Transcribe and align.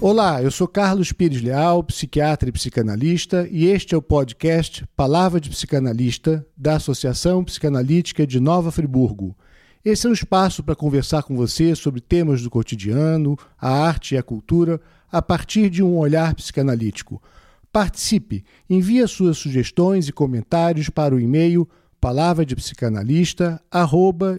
Olá, 0.00 0.40
eu 0.40 0.50
sou 0.50 0.68
Carlos 0.68 1.10
Pires 1.10 1.42
Leal, 1.42 1.82
psiquiatra 1.82 2.48
e 2.48 2.52
psicanalista, 2.52 3.48
e 3.50 3.66
este 3.66 3.96
é 3.96 3.98
o 3.98 4.02
podcast 4.02 4.86
Palavra 4.96 5.40
de 5.40 5.50
Psicanalista 5.50 6.46
da 6.56 6.76
Associação 6.76 7.42
Psicanalítica 7.42 8.24
de 8.24 8.38
Nova 8.38 8.70
Friburgo. 8.70 9.36
Esse 9.84 10.06
é 10.06 10.10
um 10.10 10.12
espaço 10.12 10.62
para 10.62 10.76
conversar 10.76 11.24
com 11.24 11.36
você 11.36 11.74
sobre 11.74 12.00
temas 12.00 12.42
do 12.42 12.48
cotidiano, 12.48 13.36
a 13.60 13.70
arte 13.70 14.14
e 14.14 14.18
a 14.18 14.22
cultura, 14.22 14.80
a 15.10 15.20
partir 15.20 15.68
de 15.68 15.82
um 15.82 15.98
olhar 15.98 16.32
psicanalítico. 16.34 17.20
Participe, 17.72 18.44
envie 18.70 19.06
suas 19.08 19.36
sugestões 19.36 20.08
e 20.08 20.12
comentários 20.12 20.88
para 20.88 21.14
o 21.14 21.20
e-mail 21.20 21.68
palavra 22.00 22.46
de 22.46 22.54
psicanalista 22.54 23.60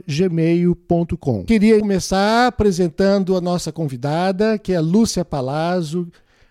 gmail.com. 0.08 1.44
Queria 1.46 1.80
começar 1.80 2.48
apresentando 2.48 3.36
a 3.36 3.42
nossa 3.42 3.72
convidada, 3.72 4.58
que 4.58 4.74
é 4.74 4.80
Lúcia 4.80 5.26
Palazzo, 5.26 6.08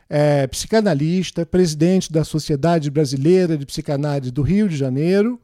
é, 0.08 0.46
psicanalista, 0.46 1.44
presidente 1.44 2.12
da 2.12 2.24
Sociedade 2.24 2.90
Brasileira 2.90 3.56
de 3.56 3.66
Psicanálise 3.66 4.30
do 4.30 4.42
Rio 4.42 4.68
de 4.68 4.76
Janeiro, 4.76 5.40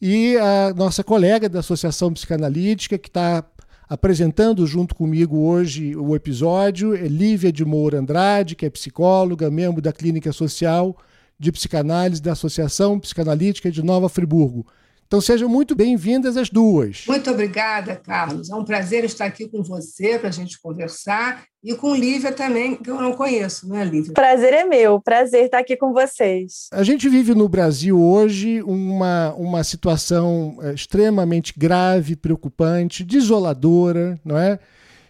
e 0.00 0.36
a 0.36 0.72
nossa 0.74 1.02
colega 1.02 1.48
da 1.48 1.58
Associação 1.58 2.12
Psicanalítica, 2.12 2.96
que 2.96 3.08
está 3.08 3.44
apresentando 3.88 4.66
junto 4.66 4.94
comigo 4.94 5.38
hoje 5.38 5.96
o 5.96 6.14
episódio, 6.14 6.94
é 6.94 7.08
Lívia 7.08 7.50
de 7.50 7.64
Moura 7.64 7.98
Andrade, 7.98 8.54
que 8.54 8.66
é 8.66 8.70
psicóloga, 8.70 9.50
membro 9.50 9.80
da 9.80 9.92
Clínica 9.92 10.32
Social 10.32 10.96
de 11.38 11.50
Psicanálise 11.50 12.20
da 12.20 12.32
Associação 12.32 13.00
Psicanalítica 13.00 13.70
de 13.70 13.82
Nova 13.82 14.08
Friburgo. 14.08 14.66
Então 15.08 15.22
sejam 15.22 15.48
muito 15.48 15.74
bem-vindas 15.74 16.36
as 16.36 16.50
duas. 16.50 17.04
Muito 17.08 17.30
obrigada, 17.30 17.96
Carlos. 17.96 18.50
É 18.50 18.54
um 18.54 18.62
prazer 18.62 19.04
estar 19.04 19.24
aqui 19.24 19.48
com 19.48 19.62
você 19.62 20.18
para 20.18 20.28
a 20.28 20.32
gente 20.32 20.60
conversar 20.60 21.44
e 21.64 21.74
com 21.74 21.94
Lívia 21.94 22.30
também, 22.30 22.76
que 22.76 22.90
eu 22.90 23.00
não 23.00 23.14
conheço, 23.14 23.66
não 23.66 23.78
é, 23.78 23.86
Lívia? 23.86 24.12
Prazer 24.12 24.52
é 24.52 24.64
meu, 24.66 25.00
prazer 25.00 25.46
estar 25.46 25.60
aqui 25.60 25.78
com 25.78 25.94
vocês. 25.94 26.68
A 26.70 26.82
gente 26.82 27.08
vive 27.08 27.34
no 27.34 27.48
Brasil 27.48 27.98
hoje 27.98 28.62
uma, 28.64 29.32
uma 29.32 29.64
situação 29.64 30.58
eh, 30.60 30.74
extremamente 30.74 31.54
grave, 31.56 32.14
preocupante, 32.14 33.02
desoladora, 33.02 34.20
não 34.22 34.36
é? 34.36 34.58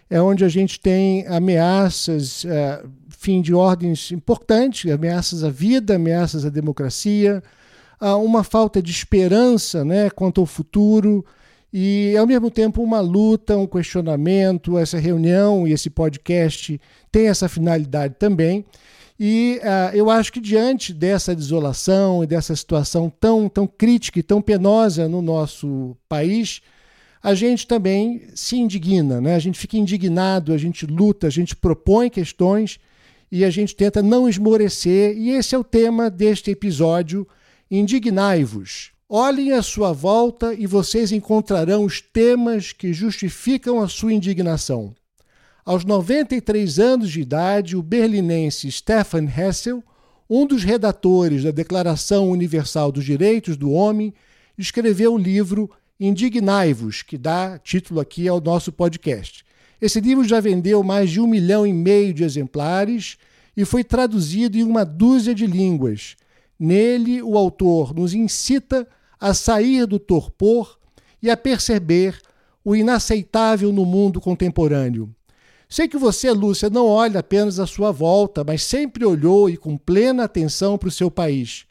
É 0.09 0.21
onde 0.21 0.45
a 0.45 0.49
gente 0.49 0.79
tem 0.79 1.27
ameaças, 1.27 2.45
é, 2.45 2.81
fim 3.09 3.41
de 3.41 3.53
ordens 3.53 4.13
importantes, 4.13 4.89
ameaças 4.89 5.43
à 5.43 5.49
vida, 5.49 5.97
ameaças 5.97 6.45
à 6.45 6.49
democracia, 6.49 7.43
uma 7.99 8.43
falta 8.43 8.81
de 8.81 8.91
esperança 8.91 9.83
né, 9.83 10.09
quanto 10.09 10.41
ao 10.41 10.47
futuro 10.47 11.25
e, 11.71 12.15
ao 12.17 12.25
mesmo 12.25 12.49
tempo, 12.49 12.81
uma 12.81 12.99
luta, 12.99 13.57
um 13.57 13.67
questionamento. 13.67 14.77
Essa 14.77 14.97
reunião 14.97 15.67
e 15.67 15.71
esse 15.71 15.89
podcast 15.89 16.79
tem 17.11 17.27
essa 17.27 17.47
finalidade 17.47 18.15
também. 18.17 18.65
E 19.19 19.59
uh, 19.61 19.95
eu 19.95 20.09
acho 20.09 20.31
que, 20.31 20.39
diante 20.39 20.93
dessa 20.93 21.35
desolação 21.35 22.23
e 22.23 22.27
dessa 22.27 22.55
situação 22.55 23.11
tão, 23.19 23.49
tão 23.49 23.67
crítica 23.67 24.19
e 24.19 24.23
tão 24.23 24.41
penosa 24.41 25.09
no 25.09 25.21
nosso 25.21 25.95
país, 26.07 26.61
a 27.21 27.35
gente 27.35 27.67
também 27.67 28.23
se 28.33 28.55
indigna, 28.55 29.19
né? 29.19 29.35
a 29.35 29.39
gente 29.39 29.59
fica 29.59 29.77
indignado, 29.77 30.53
a 30.53 30.57
gente 30.57 30.85
luta, 30.85 31.27
a 31.27 31.29
gente 31.29 31.53
propõe 31.53 32.09
questões 32.09 32.79
e 33.29 33.43
a 33.43 33.49
gente 33.49 33.75
tenta 33.75 34.01
não 34.01 34.27
esmorecer. 34.27 35.17
E 35.17 35.31
esse 35.31 35.53
é 35.53 35.57
o 35.57 35.65
tema 35.65 36.09
deste 36.09 36.49
episódio 36.49 37.27
Indignai-vos. 37.71 38.89
Olhem 39.07 39.51
à 39.51 39.61
sua 39.61 39.93
volta 39.93 40.55
e 40.55 40.65
vocês 40.65 41.11
encontrarão 41.11 41.85
os 41.85 42.01
temas 42.01 42.71
que 42.71 42.91
justificam 42.91 43.79
a 43.79 43.87
sua 43.87 44.11
indignação. 44.11 44.95
Aos 45.63 45.85
93 45.85 46.79
anos 46.79 47.11
de 47.11 47.21
idade, 47.21 47.77
o 47.77 47.83
berlinense 47.83 48.71
Stefan 48.71 49.25
Hessel, 49.25 49.83
um 50.27 50.47
dos 50.47 50.63
redatores 50.63 51.43
da 51.43 51.51
Declaração 51.51 52.31
Universal 52.31 52.91
dos 52.91 53.05
Direitos 53.05 53.55
do 53.55 53.69
Homem, 53.69 54.15
escreveu 54.57 55.13
o 55.13 55.17
livro 55.17 55.69
Indignai-vos, 55.99 57.03
que 57.03 57.19
dá 57.19 57.59
título 57.59 57.99
aqui 57.99 58.27
ao 58.27 58.41
nosso 58.41 58.71
podcast. 58.71 59.45
Esse 59.79 60.01
livro 60.01 60.23
já 60.23 60.39
vendeu 60.39 60.81
mais 60.81 61.11
de 61.11 61.21
um 61.21 61.27
milhão 61.27 61.67
e 61.67 61.73
meio 61.73 62.15
de 62.15 62.23
exemplares 62.23 63.17
e 63.55 63.63
foi 63.63 63.83
traduzido 63.83 64.57
em 64.57 64.63
uma 64.63 64.83
dúzia 64.83 65.35
de 65.35 65.45
línguas. 65.45 66.15
Nele, 66.59 67.21
o 67.21 67.37
autor 67.37 67.93
nos 67.93 68.13
incita 68.13 68.87
a 69.19 69.33
sair 69.33 69.85
do 69.85 69.97
torpor 69.97 70.77
e 71.21 71.29
a 71.29 71.37
perceber 71.37 72.19
o 72.63 72.75
inaceitável 72.75 73.71
no 73.71 73.85
mundo 73.85 74.19
contemporâneo. 74.19 75.13
Sei 75.69 75.87
que 75.87 75.97
você, 75.97 76.31
Lúcia, 76.31 76.69
não 76.69 76.87
olha 76.87 77.19
apenas 77.19 77.59
à 77.59 77.67
sua 77.67 77.91
volta, 77.91 78.43
mas 78.43 78.63
sempre 78.63 79.05
olhou 79.05 79.49
e 79.49 79.55
com 79.55 79.77
plena 79.77 80.23
atenção 80.23 80.77
para 80.77 80.89
o 80.89 80.91
seu 80.91 81.11
país. 81.11 81.65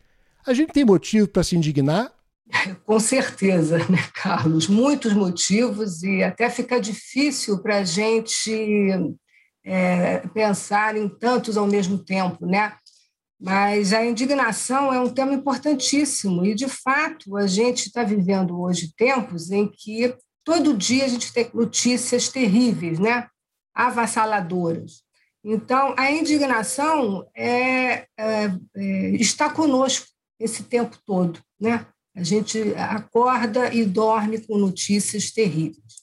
A 0.46 0.54
gente 0.54 0.72
tem 0.72 0.84
motivo 0.84 1.28
para 1.28 1.42
se 1.42 1.56
indignar? 1.56 2.12
Com 2.86 3.00
certeza, 3.00 3.78
né, 3.90 3.98
Carlos? 4.14 4.68
Muitos 4.68 5.12
motivos, 5.12 6.02
e 6.02 6.22
até 6.22 6.48
fica 6.48 6.80
difícil 6.80 7.58
para 7.60 7.78
a 7.78 7.84
gente 7.84 9.18
é, 9.64 10.18
pensar 10.32 10.96
em 10.96 11.08
tantos 11.08 11.56
ao 11.56 11.66
mesmo 11.66 11.98
tempo, 11.98 12.46
né? 12.46 12.72
Mas 13.40 13.92
a 13.92 14.04
indignação 14.04 14.92
é 14.92 14.98
um 14.98 15.08
tema 15.08 15.32
importantíssimo 15.32 16.44
e, 16.44 16.54
de 16.54 16.68
fato, 16.68 17.36
a 17.36 17.46
gente 17.46 17.86
está 17.86 18.02
vivendo 18.02 18.60
hoje 18.60 18.92
tempos 18.96 19.50
em 19.50 19.68
que 19.68 20.16
todo 20.44 20.76
dia 20.76 21.04
a 21.04 21.08
gente 21.08 21.32
tem 21.32 21.48
notícias 21.54 22.28
terríveis, 22.28 22.98
né? 22.98 23.28
avassaladoras. 23.72 25.04
Então, 25.44 25.94
a 25.96 26.10
indignação 26.10 27.24
é, 27.34 28.06
é, 28.18 28.50
é, 28.76 29.10
está 29.10 29.48
conosco 29.48 30.06
esse 30.40 30.64
tempo 30.64 30.98
todo. 31.06 31.40
Né? 31.60 31.86
A 32.16 32.24
gente 32.24 32.74
acorda 32.74 33.72
e 33.72 33.84
dorme 33.84 34.40
com 34.40 34.58
notícias 34.58 35.30
terríveis. 35.30 35.97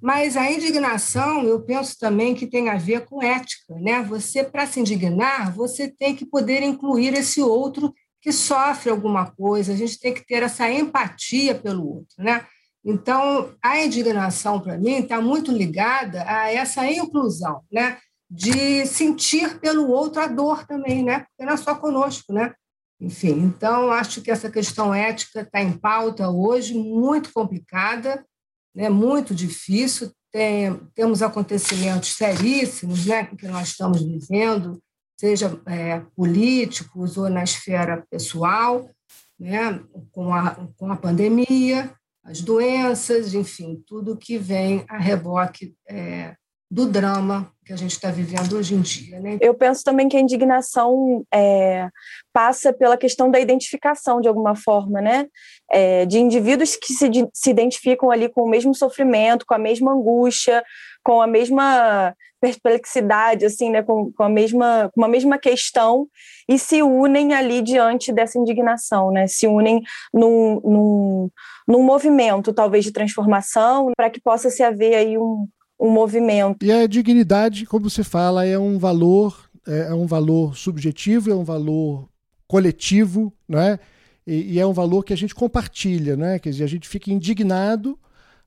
Mas 0.00 0.36
a 0.36 0.50
indignação, 0.50 1.44
eu 1.44 1.60
penso 1.62 1.98
também 1.98 2.34
que 2.34 2.46
tem 2.46 2.68
a 2.70 2.76
ver 2.76 3.04
com 3.04 3.22
ética, 3.22 3.74
né? 3.74 4.02
Você, 4.04 4.42
para 4.42 4.66
se 4.66 4.80
indignar, 4.80 5.54
você 5.54 5.88
tem 5.88 6.16
que 6.16 6.24
poder 6.24 6.62
incluir 6.62 7.12
esse 7.14 7.42
outro 7.42 7.92
que 8.20 8.32
sofre 8.32 8.90
alguma 8.90 9.30
coisa, 9.30 9.72
a 9.72 9.76
gente 9.76 9.98
tem 9.98 10.12
que 10.12 10.24
ter 10.24 10.42
essa 10.42 10.70
empatia 10.70 11.54
pelo 11.54 11.86
outro, 11.86 12.14
né? 12.18 12.46
Então, 12.84 13.54
a 13.62 13.78
indignação, 13.78 14.58
para 14.60 14.78
mim, 14.78 14.96
está 15.00 15.20
muito 15.20 15.52
ligada 15.52 16.24
a 16.26 16.50
essa 16.50 16.86
inclusão, 16.90 17.62
né? 17.70 17.98
De 18.28 18.86
sentir 18.86 19.58
pelo 19.58 19.88
outro 19.88 20.22
a 20.22 20.26
dor 20.26 20.66
também, 20.66 21.02
né? 21.02 21.20
Porque 21.20 21.44
não 21.44 21.54
é 21.54 21.56
só 21.56 21.74
conosco, 21.74 22.32
né? 22.32 22.54
Enfim, 23.00 23.30
então, 23.30 23.90
acho 23.90 24.20
que 24.20 24.30
essa 24.30 24.50
questão 24.50 24.94
ética 24.94 25.40
está 25.40 25.60
em 25.60 25.72
pauta 25.72 26.28
hoje, 26.28 26.74
muito 26.74 27.32
complicada, 27.32 28.24
né, 28.74 28.88
muito 28.88 29.34
difícil. 29.34 30.12
Tem, 30.32 30.74
temos 30.94 31.22
acontecimentos 31.22 32.14
seríssimos 32.14 33.04
né, 33.04 33.24
que 33.24 33.48
nós 33.48 33.68
estamos 33.68 34.02
vivendo, 34.02 34.80
seja 35.18 35.60
é, 35.66 36.00
políticos 36.14 37.16
ou 37.16 37.28
na 37.28 37.42
esfera 37.42 38.04
pessoal, 38.10 38.88
né, 39.38 39.82
com, 40.12 40.32
a, 40.32 40.54
com 40.76 40.92
a 40.92 40.96
pandemia, 40.96 41.92
as 42.22 42.40
doenças, 42.40 43.34
enfim, 43.34 43.82
tudo 43.86 44.16
que 44.16 44.38
vem 44.38 44.84
a 44.88 44.98
reboque 44.98 45.74
é, 45.88 46.36
do 46.70 46.86
drama 46.86 47.50
que 47.64 47.72
a 47.72 47.76
gente 47.76 47.92
está 47.92 48.10
vivendo 48.10 48.56
hoje 48.56 48.74
em 48.74 48.80
dia. 48.80 49.18
Né? 49.18 49.38
Eu 49.40 49.54
penso 49.54 49.82
também 49.82 50.08
que 50.08 50.16
a 50.16 50.20
indignação 50.20 51.24
é, 51.32 51.88
passa 52.32 52.72
pela 52.72 52.96
questão 52.96 53.30
da 53.30 53.40
identificação, 53.40 54.20
de 54.20 54.28
alguma 54.28 54.54
forma, 54.54 55.00
né? 55.00 55.26
É, 55.70 56.06
de 56.06 56.18
indivíduos 56.18 56.76
que 56.76 56.92
se, 56.92 57.08
se 57.34 57.50
identificam 57.50 58.10
ali 58.10 58.28
com 58.28 58.42
o 58.42 58.48
mesmo 58.48 58.74
sofrimento, 58.74 59.44
com 59.46 59.54
a 59.54 59.58
mesma 59.58 59.92
angústia, 59.92 60.62
com 61.02 61.20
a 61.20 61.26
mesma 61.26 62.14
perplexidade, 62.40 63.44
assim, 63.44 63.70
né? 63.70 63.82
com, 63.82 64.10
com, 64.12 64.22
a 64.22 64.28
mesma, 64.28 64.90
com 64.94 65.00
uma 65.00 65.08
mesma 65.08 65.38
questão 65.38 66.08
e 66.48 66.58
se 66.58 66.82
unem 66.82 67.34
ali 67.34 67.60
diante 67.60 68.12
dessa 68.12 68.38
indignação, 68.38 69.10
né? 69.10 69.26
se 69.26 69.46
unem 69.46 69.82
num, 70.12 70.60
num, 70.64 71.30
num 71.68 71.82
movimento, 71.82 72.52
talvez, 72.52 72.84
de 72.84 72.92
transformação, 72.92 73.92
para 73.96 74.08
que 74.08 74.20
possa 74.20 74.48
se 74.50 74.62
haver 74.62 74.94
aí 74.94 75.18
um 75.18 75.46
um 75.80 75.90
movimento. 75.90 76.64
E 76.64 76.70
a 76.70 76.86
dignidade, 76.86 77.64
como 77.64 77.88
você 77.88 78.04
fala, 78.04 78.44
é 78.44 78.58
um 78.58 78.78
valor, 78.78 79.50
é, 79.66 79.88
é 79.88 79.94
um 79.94 80.06
valor 80.06 80.56
subjetivo, 80.56 81.30
é 81.30 81.34
um 81.34 81.44
valor 81.44 82.08
coletivo, 82.46 83.32
né? 83.48 83.78
E, 84.26 84.54
e 84.54 84.60
é 84.60 84.66
um 84.66 84.72
valor 84.72 85.04
que 85.04 85.12
a 85.12 85.16
gente 85.16 85.34
compartilha, 85.34 86.16
né? 86.16 86.38
Quer 86.38 86.50
dizer, 86.50 86.64
a 86.64 86.68
gente 86.68 86.88
fica 86.88 87.10
indignado 87.10 87.98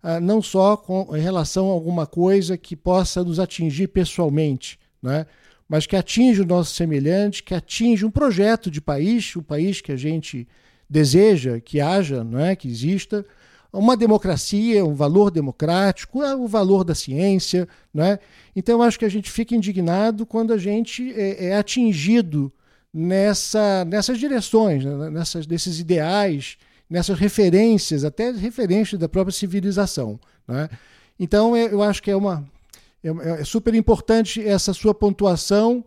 ah, 0.03 0.19
não 0.19 0.41
só 0.41 0.75
com, 0.75 1.15
em 1.15 1.21
relação 1.21 1.69
a 1.69 1.71
alguma 1.71 2.05
coisa 2.05 2.57
que 2.57 2.75
possa 2.75 3.23
nos 3.23 3.39
atingir 3.39 3.87
pessoalmente, 3.87 4.77
né? 5.01 5.25
mas 5.67 5.87
que 5.87 5.95
atinge 5.95 6.41
o 6.41 6.45
nosso 6.45 6.75
semelhante, 6.75 7.41
que 7.41 7.55
atinge 7.55 8.05
um 8.05 8.11
projeto 8.11 8.69
de 8.69 8.81
país, 8.81 9.33
o 9.37 9.41
país 9.41 9.79
que 9.79 9.93
a 9.93 9.95
gente 9.95 10.45
deseja 10.89 11.61
que 11.61 11.79
haja, 11.79 12.21
não 12.21 12.37
é? 12.37 12.53
que 12.53 12.67
exista, 12.67 13.25
uma 13.73 13.97
democracia, 13.97 14.85
um 14.85 14.93
valor 14.93 15.31
democrático, 15.31 16.21
é 16.21 16.35
o 16.35 16.47
valor 16.47 16.83
da 16.83 16.93
ciência. 16.93 17.67
Né? 17.91 18.19
Então, 18.55 18.79
eu 18.79 18.83
acho 18.83 18.99
que 18.99 19.05
a 19.05 19.09
gente 19.09 19.31
fica 19.31 19.55
indignado 19.55 20.25
quando 20.25 20.53
a 20.53 20.57
gente 20.57 21.11
é, 21.13 21.47
é 21.47 21.57
atingido 21.57 22.53
nessa, 22.93 23.83
nessas 23.85 24.19
direções, 24.19 24.85
né? 24.85 25.09
nessas, 25.09 25.47
desses 25.47 25.79
ideais, 25.79 26.57
nessas 26.87 27.17
referências, 27.17 28.05
até 28.05 28.31
referências 28.31 28.99
da 28.99 29.09
própria 29.09 29.33
civilização. 29.33 30.19
Né? 30.47 30.69
Então, 31.19 31.55
é, 31.55 31.73
eu 31.73 31.81
acho 31.81 32.03
que 32.03 32.11
é, 32.11 32.15
uma, 32.15 32.45
é, 33.03 33.09
é 33.41 33.43
super 33.43 33.73
importante 33.73 34.47
essa 34.47 34.71
sua 34.71 34.93
pontuação 34.93 35.83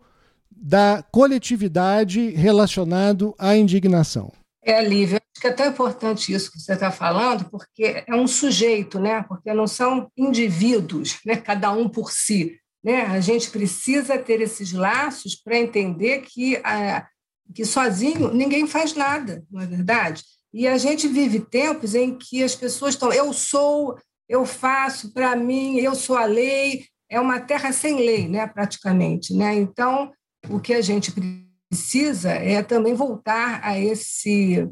da 0.50 1.04
coletividade 1.12 2.30
relacionado 2.30 3.32
à 3.38 3.56
indignação. 3.56 4.32
É, 4.68 4.82
Lívia, 4.82 5.22
acho 5.32 5.40
que 5.40 5.46
é 5.46 5.52
tão 5.52 5.66
importante 5.66 6.32
isso 6.32 6.50
que 6.50 6.58
você 6.58 6.72
está 6.72 6.90
falando, 6.90 7.48
porque 7.48 8.02
é 8.04 8.16
um 8.16 8.26
sujeito, 8.26 8.98
né? 8.98 9.22
porque 9.22 9.54
não 9.54 9.68
são 9.68 10.10
indivíduos, 10.16 11.20
né? 11.24 11.36
cada 11.36 11.70
um 11.70 11.88
por 11.88 12.10
si. 12.10 12.58
Né? 12.82 13.02
A 13.02 13.20
gente 13.20 13.48
precisa 13.50 14.18
ter 14.18 14.40
esses 14.40 14.72
laços 14.72 15.36
para 15.36 15.56
entender 15.56 16.22
que, 16.22 16.56
a, 16.64 17.06
que 17.54 17.64
sozinho 17.64 18.34
ninguém 18.34 18.66
faz 18.66 18.92
nada, 18.92 19.44
não 19.48 19.62
é 19.62 19.66
verdade? 19.66 20.24
E 20.52 20.66
a 20.66 20.76
gente 20.76 21.06
vive 21.06 21.38
tempos 21.38 21.94
em 21.94 22.18
que 22.18 22.42
as 22.42 22.56
pessoas 22.56 22.94
estão, 22.94 23.12
eu 23.12 23.32
sou, 23.32 23.96
eu 24.28 24.44
faço, 24.44 25.12
para 25.12 25.36
mim, 25.36 25.76
eu 25.76 25.94
sou 25.94 26.16
a 26.16 26.24
lei, 26.24 26.86
é 27.08 27.20
uma 27.20 27.38
terra 27.38 27.70
sem 27.70 27.98
lei, 27.98 28.26
né, 28.26 28.44
praticamente. 28.48 29.32
Né? 29.32 29.54
Então, 29.54 30.10
o 30.48 30.58
que 30.58 30.74
a 30.74 30.80
gente 30.80 31.12
precisa 31.12 31.45
é 32.28 32.62
também 32.62 32.94
voltar 32.94 33.61
a 33.62 33.78
esse, 33.78 34.69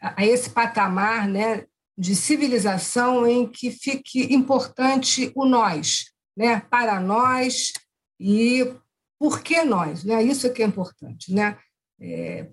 a 0.00 0.24
esse 0.24 0.50
patamar 0.50 1.28
né, 1.28 1.64
de 1.96 2.14
civilização 2.14 3.26
em 3.26 3.46
que 3.46 3.70
fique 3.70 4.32
importante 4.34 5.30
o 5.34 5.44
nós, 5.44 6.06
né, 6.36 6.60
para 6.70 6.98
nós 7.00 7.72
e 8.18 8.74
por 9.18 9.42
que 9.42 9.62
nós. 9.62 10.04
Né? 10.04 10.22
Isso 10.22 10.46
é 10.46 10.50
que 10.50 10.62
é 10.62 10.66
importante. 10.66 11.32
Né? 11.32 11.58
É, 12.00 12.48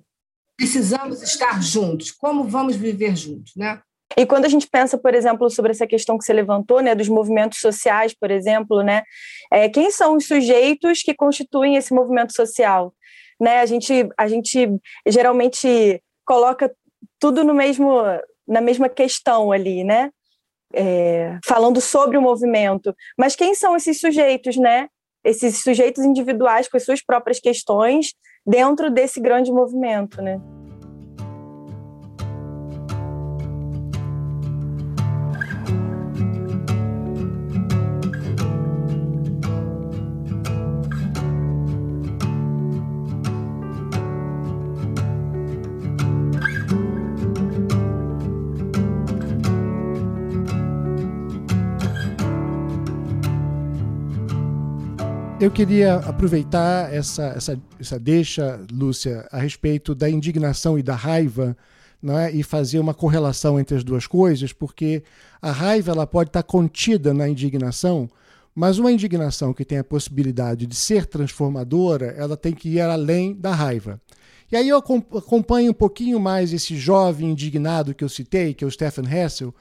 precisamos 0.57 1.21
estar 1.21 1.61
juntos. 1.61 2.11
Como 2.11 2.43
vamos 2.43 2.75
viver 2.75 3.15
juntos? 3.15 3.53
Né? 3.55 3.81
E 4.15 4.25
quando 4.25 4.45
a 4.45 4.49
gente 4.49 4.67
pensa, 4.67 4.97
por 4.97 5.13
exemplo, 5.13 5.49
sobre 5.49 5.71
essa 5.71 5.85
questão 5.85 6.17
que 6.17 6.23
você 6.23 6.33
levantou, 6.33 6.81
né, 6.81 6.95
dos 6.95 7.09
movimentos 7.09 7.59
sociais, 7.59 8.13
por 8.13 8.31
exemplo, 8.31 8.81
né, 8.81 9.03
é, 9.51 9.69
quem 9.69 9.91
são 9.91 10.15
os 10.15 10.25
sujeitos 10.25 11.01
que 11.01 11.13
constituem 11.13 11.75
esse 11.75 11.93
movimento 11.93 12.33
social? 12.33 12.93
Né, 13.39 13.59
a 13.59 13.65
gente, 13.65 14.09
a 14.17 14.27
gente 14.27 14.67
geralmente 15.07 16.01
coloca 16.25 16.73
tudo 17.19 17.43
no 17.43 17.53
mesmo, 17.53 18.01
na 18.47 18.61
mesma 18.61 18.89
questão 18.89 19.51
ali, 19.51 19.83
né, 19.83 20.11
é, 20.73 21.37
falando 21.45 21.79
sobre 21.79 22.17
o 22.17 22.21
movimento. 22.21 22.95
Mas 23.17 23.35
quem 23.35 23.53
são 23.53 23.75
esses 23.75 23.99
sujeitos, 23.99 24.57
né? 24.57 24.87
Esses 25.23 25.61
sujeitos 25.61 26.03
individuais 26.03 26.67
com 26.67 26.77
as 26.77 26.85
suas 26.85 27.03
próprias 27.03 27.39
questões 27.39 28.13
dentro 28.45 28.89
desse 28.89 29.19
grande 29.19 29.51
movimento, 29.51 30.21
né? 30.21 30.39
Eu 55.39 55.51
queria 55.51 55.97
aproveitar 55.97 56.91
essa, 56.91 57.27
essa, 57.27 57.61
essa 57.79 57.99
deixa, 57.99 58.59
Lúcia, 58.71 59.27
a 59.31 59.37
respeito 59.37 59.93
da 59.93 60.09
indignação 60.09 60.79
e 60.79 60.83
da 60.83 60.95
raiva, 60.95 61.55
né, 62.01 62.31
e 62.31 62.41
fazer 62.41 62.79
uma 62.79 62.93
correlação 62.93 63.59
entre 63.59 63.77
as 63.77 63.83
duas 63.83 64.07
coisas, 64.07 64.51
porque 64.51 65.03
a 65.39 65.51
raiva 65.51 65.91
ela 65.91 66.07
pode 66.07 66.29
estar 66.29 66.41
contida 66.41 67.13
na 67.13 67.29
indignação, 67.29 68.09
mas 68.55 68.79
uma 68.79 68.91
indignação 68.91 69.53
que 69.53 69.63
tem 69.63 69.77
a 69.77 69.83
possibilidade 69.83 70.65
de 70.65 70.75
ser 70.75 71.05
transformadora, 71.05 72.15
ela 72.17 72.35
tem 72.35 72.51
que 72.51 72.69
ir 72.69 72.81
além 72.81 73.35
da 73.35 73.53
raiva. 73.53 74.01
E 74.51 74.55
aí 74.55 74.67
eu 74.67 74.77
acompanho 74.77 75.69
um 75.69 75.75
pouquinho 75.75 76.19
mais 76.19 76.51
esse 76.51 76.75
jovem 76.75 77.29
indignado 77.29 77.93
que 77.93 78.03
eu 78.03 78.09
citei, 78.09 78.55
que 78.55 78.63
é 78.63 78.67
o 78.67 78.71
Stephen 78.71 79.05
Hessel, 79.07 79.53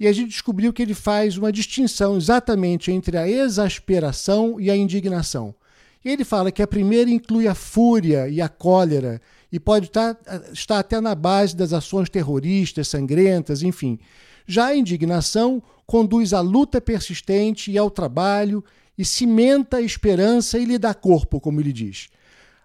e 0.00 0.08
a 0.08 0.12
gente 0.14 0.30
descobriu 0.30 0.72
que 0.72 0.80
ele 0.80 0.94
faz 0.94 1.36
uma 1.36 1.52
distinção 1.52 2.16
exatamente 2.16 2.90
entre 2.90 3.18
a 3.18 3.28
exasperação 3.28 4.58
e 4.58 4.70
a 4.70 4.74
indignação. 4.74 5.54
E 6.02 6.08
ele 6.08 6.24
fala 6.24 6.50
que 6.50 6.62
a 6.62 6.66
primeira 6.66 7.10
inclui 7.10 7.46
a 7.46 7.54
fúria 7.54 8.26
e 8.26 8.40
a 8.40 8.48
cólera, 8.48 9.20
e 9.52 9.60
pode 9.60 9.86
estar, 9.88 10.18
estar 10.54 10.78
até 10.78 10.98
na 11.02 11.14
base 11.14 11.54
das 11.54 11.74
ações 11.74 12.08
terroristas, 12.08 12.88
sangrentas, 12.88 13.62
enfim. 13.62 13.98
Já 14.46 14.68
a 14.68 14.74
indignação 14.74 15.62
conduz 15.86 16.32
à 16.32 16.40
luta 16.40 16.80
persistente 16.80 17.70
e 17.70 17.76
ao 17.76 17.90
trabalho, 17.90 18.64
e 18.96 19.04
cimenta 19.04 19.76
a 19.76 19.82
esperança 19.82 20.58
e 20.58 20.64
lhe 20.64 20.78
dá 20.78 20.94
corpo, 20.94 21.38
como 21.38 21.60
ele 21.60 21.74
diz. 21.74 22.08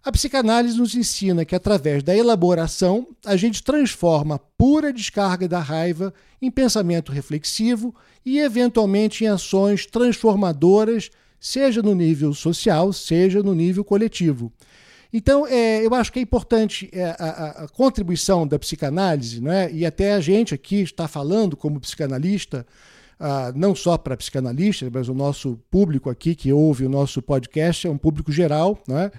A 0.05 0.11
psicanálise 0.11 0.77
nos 0.77 0.93
ensina 0.93 1.43
que, 1.43 1.55
através 1.55 2.03
da 2.03 2.15
elaboração, 2.15 3.07
a 3.25 3.35
gente 3.35 3.63
transforma 3.63 4.35
a 4.35 4.39
pura 4.39 4.93
descarga 4.93 5.47
da 5.47 5.59
raiva 5.59 6.13
em 6.39 6.51
pensamento 6.51 7.11
reflexivo 7.11 7.93
e, 8.23 8.37
eventualmente, 8.37 9.23
em 9.23 9.27
ações 9.27 9.87
transformadoras, 9.87 11.09
seja 11.39 11.81
no 11.81 11.95
nível 11.95 12.35
social, 12.35 12.93
seja 12.93 13.41
no 13.41 13.55
nível 13.55 13.83
coletivo. 13.83 14.53
Então, 15.11 15.47
é, 15.47 15.83
eu 15.83 15.91
acho 15.95 16.13
que 16.13 16.19
é 16.19 16.21
importante 16.21 16.87
é, 16.93 17.05
a, 17.17 17.63
a, 17.63 17.67
contribuição 17.69 18.45
da 18.45 18.59
psicanálise, 18.59 19.41
né? 19.41 19.71
e 19.73 19.87
até 19.87 20.13
a 20.13 20.19
gente 20.19 20.53
aqui 20.53 20.81
está 20.81 21.07
falando 21.07 21.57
como 21.57 21.79
psicanalista, 21.79 22.63
ah, 23.19 23.51
não 23.55 23.73
só 23.73 23.97
para 23.97 24.15
psicanalistas, 24.15 24.87
mas 24.93 25.09
o 25.09 25.15
nosso 25.15 25.59
público 25.71 26.11
aqui 26.11 26.35
que 26.35 26.53
ouve 26.53 26.85
o 26.85 26.89
nosso 26.89 27.23
podcast 27.23 27.87
é 27.87 27.89
um 27.89 27.97
público 27.97 28.31
geral, 28.31 28.77
né? 28.87 29.09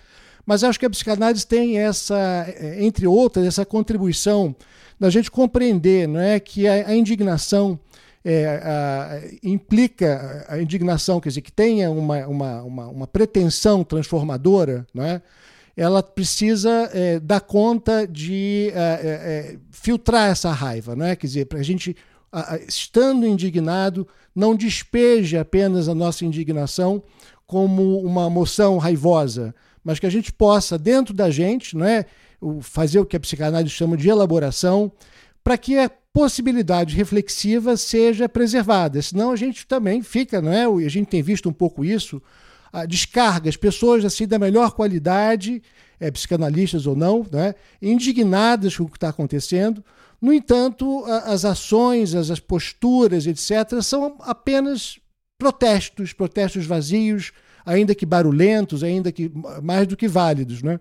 Mas 0.47 0.63
acho 0.63 0.79
que 0.79 0.87
a 0.87 0.91
psicanálise 0.91 1.47
tem 1.47 1.79
essa, 1.79 2.47
entre 2.79 3.07
outras, 3.07 3.45
essa 3.45 3.67
contribuição 3.67 4.55
da 4.99 5.11
gente 5.11 5.31
compreender 5.31 6.07
não 6.07 6.21
é, 6.21 6.39
que 6.39 6.67
a, 6.69 6.89
a 6.89 6.95
indignação 6.95 7.79
é, 8.25 8.47
a, 8.63 9.21
implica 9.43 10.47
a 10.49 10.61
indignação, 10.61 11.21
quer 11.21 11.29
dizer, 11.31 11.43
que 11.43 11.53
tenha 11.53 11.91
uma, 11.91 12.27
uma, 12.27 12.63
uma, 12.63 12.87
uma 12.89 13.07
pretensão 13.07 13.85
transformadora, 13.85 14.87
não 14.95 15.05
é? 15.05 15.21
ela 15.77 16.03
precisa 16.03 16.91
é, 16.93 17.21
dar 17.21 17.41
conta 17.41 18.07
de 18.07 18.73
é, 18.75 18.79
é, 18.79 19.59
filtrar 19.71 20.31
essa 20.31 20.51
raiva, 20.51 20.97
não 20.97 21.05
é? 21.05 21.15
Quer 21.15 21.27
dizer, 21.27 21.45
para 21.45 21.59
a 21.59 21.63
gente, 21.63 21.95
estando 22.67 23.27
indignado, 23.27 24.09
não 24.35 24.57
despeje 24.57 25.37
apenas 25.37 25.87
a 25.87 25.95
nossa 25.95 26.25
indignação 26.25 27.03
como 27.47 28.01
uma 28.01 28.27
emoção 28.27 28.79
raivosa, 28.79 29.55
mas 29.87 30.01
que 30.01 30.07
a 30.07 30.11
gente 30.11 30.33
possa, 30.33 30.77
dentro 30.77 31.15
da 31.15 31.31
gente, 31.31 31.77
não 31.77 31.87
é, 31.87 32.07
fazer 32.61 32.99
o 32.99 33.07
que 33.07 33.17
a 33.17 33.21
psicanálise 33.21 33.73
chama 33.73 33.97
de 33.97 34.09
elaboração, 34.09 34.91
para 35.45 35.57
que 35.57 35.79
a 35.79 35.89
possibilidade 36.13 36.97
reflexiva 36.97 37.77
seja 37.77 38.29
preservada. 38.29 39.01
Senão 39.01 39.31
a 39.31 39.37
gente 39.37 39.65
também 39.65 40.03
fica, 40.03 40.43
não 40.43 40.53
é? 40.53 40.65
A 40.65 40.89
gente 40.89 41.07
tem 41.07 41.23
visto 41.23 41.49
um 41.49 41.53
pouco 41.53 41.85
isso, 41.85 42.21
a 42.73 42.85
descarga, 42.85 43.49
as 43.49 43.57
pessoas 43.57 44.05
assim 44.05 44.27
da 44.27 44.41
melhor 44.41 44.73
qualidade, 44.73 45.63
é, 46.01 46.11
psicanalistas 46.11 46.85
ou 46.85 46.97
não, 46.97 47.25
né, 47.31 47.55
indignadas 47.81 48.77
com 48.77 48.83
o 48.83 48.89
que 48.89 48.97
está 48.97 49.11
acontecendo. 49.11 49.85
No 50.21 50.33
entanto, 50.33 51.05
as 51.05 51.45
ações, 51.45 52.13
as 52.13 52.41
posturas, 52.41 53.25
etc., 53.25 53.81
são 53.83 54.17
apenas 54.23 54.99
protestos, 55.39 56.13
protestos 56.13 56.67
vazios, 56.67 57.31
ainda 57.67 57.95
que 57.95 58.07
barulhentos, 58.07 58.85
ainda 58.85 59.11
que 59.11 59.31
mais 59.63 59.87
do 59.87 59.97
que 59.97 60.07
válidos, 60.07 60.63
né? 60.63 60.79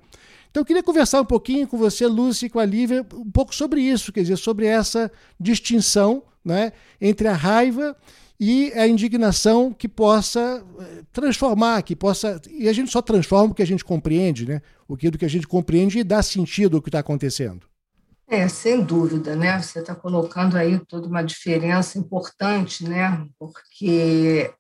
Então 0.49 0.61
eu 0.61 0.65
queria 0.65 0.83
conversar 0.83 1.19
um 1.19 1.25
pouquinho 1.25 1.67
com 1.67 1.77
você, 1.77 2.07
Lúcia, 2.07 2.45
e 2.45 2.49
com 2.49 2.59
a 2.59 2.65
Lívia, 2.65 3.05
um 3.13 3.29
pouco 3.29 3.53
sobre 3.53 3.81
isso, 3.81 4.13
quer 4.13 4.21
dizer, 4.21 4.37
sobre 4.37 4.65
essa 4.65 5.11
distinção 5.37 6.23
né, 6.45 6.71
entre 7.01 7.27
a 7.27 7.33
raiva 7.33 7.93
e 8.39 8.71
a 8.73 8.87
indignação 8.87 9.73
que 9.73 9.87
possa 9.87 10.63
eh, 10.79 11.03
transformar, 11.11 11.81
que 11.81 11.95
possa. 11.95 12.39
E 12.49 12.69
a 12.69 12.73
gente 12.73 12.91
só 12.91 13.01
transforma 13.01 13.51
o 13.51 13.55
que 13.55 13.63
a 13.63 13.67
gente 13.67 13.83
compreende, 13.83 14.45
né? 14.45 14.61
O 14.87 14.95
que 14.95 15.09
do 15.09 15.17
que 15.17 15.25
a 15.25 15.29
gente 15.29 15.47
compreende 15.47 15.99
e 15.99 16.03
dá 16.03 16.21
sentido 16.21 16.77
ao 16.77 16.81
que 16.81 16.89
está 16.89 16.99
acontecendo. 16.99 17.65
É, 18.27 18.47
sem 18.47 18.81
dúvida, 18.81 19.35
né? 19.35 19.61
Você 19.61 19.79
está 19.79 19.95
colocando 19.95 20.57
aí 20.57 20.79
toda 20.79 21.07
uma 21.07 21.21
diferença 21.21 21.97
importante, 21.97 22.83
né? 22.83 23.25
Porque 23.39 24.51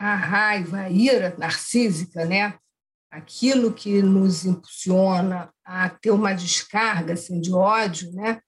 a 0.00 0.14
raiva, 0.14 0.78
a 0.78 0.90
ira 0.90 1.34
narcísica, 1.38 2.24
né? 2.24 2.58
aquilo 3.10 3.72
que 3.72 4.00
nos 4.02 4.46
impulsiona 4.46 5.52
a 5.64 5.90
ter 5.90 6.10
uma 6.10 6.32
descarga 6.32 7.14
assim, 7.14 7.40
de 7.40 7.52
ódio, 7.52 8.10
né? 8.12 8.40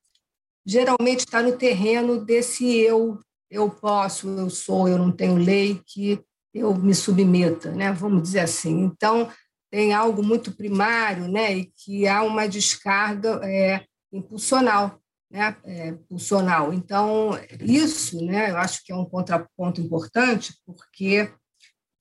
geralmente 0.64 1.20
está 1.20 1.42
no 1.42 1.56
terreno 1.58 2.24
desse 2.24 2.78
eu 2.78 3.18
eu 3.50 3.68
posso, 3.68 4.28
eu 4.30 4.48
sou, 4.48 4.88
eu 4.88 4.96
não 4.96 5.12
tenho 5.12 5.36
lei 5.36 5.82
que 5.86 6.18
eu 6.54 6.74
me 6.74 6.94
submeta, 6.94 7.70
né? 7.70 7.92
vamos 7.92 8.22
dizer 8.22 8.40
assim. 8.40 8.80
Então, 8.80 9.30
tem 9.70 9.92
algo 9.92 10.22
muito 10.22 10.52
primário 10.52 11.28
né? 11.28 11.54
e 11.54 11.72
que 11.76 12.08
há 12.08 12.22
uma 12.22 12.48
descarga 12.48 13.42
é, 13.44 13.84
impulsional. 14.10 14.98
Né? 15.30 15.54
É, 15.64 15.92
pulsional. 16.08 16.72
Então, 16.72 17.38
isso 17.60 18.24
né, 18.24 18.50
eu 18.50 18.56
acho 18.56 18.82
que 18.82 18.90
é 18.90 18.96
um 18.96 19.04
contraponto 19.04 19.82
importante, 19.82 20.54
porque 20.64 21.30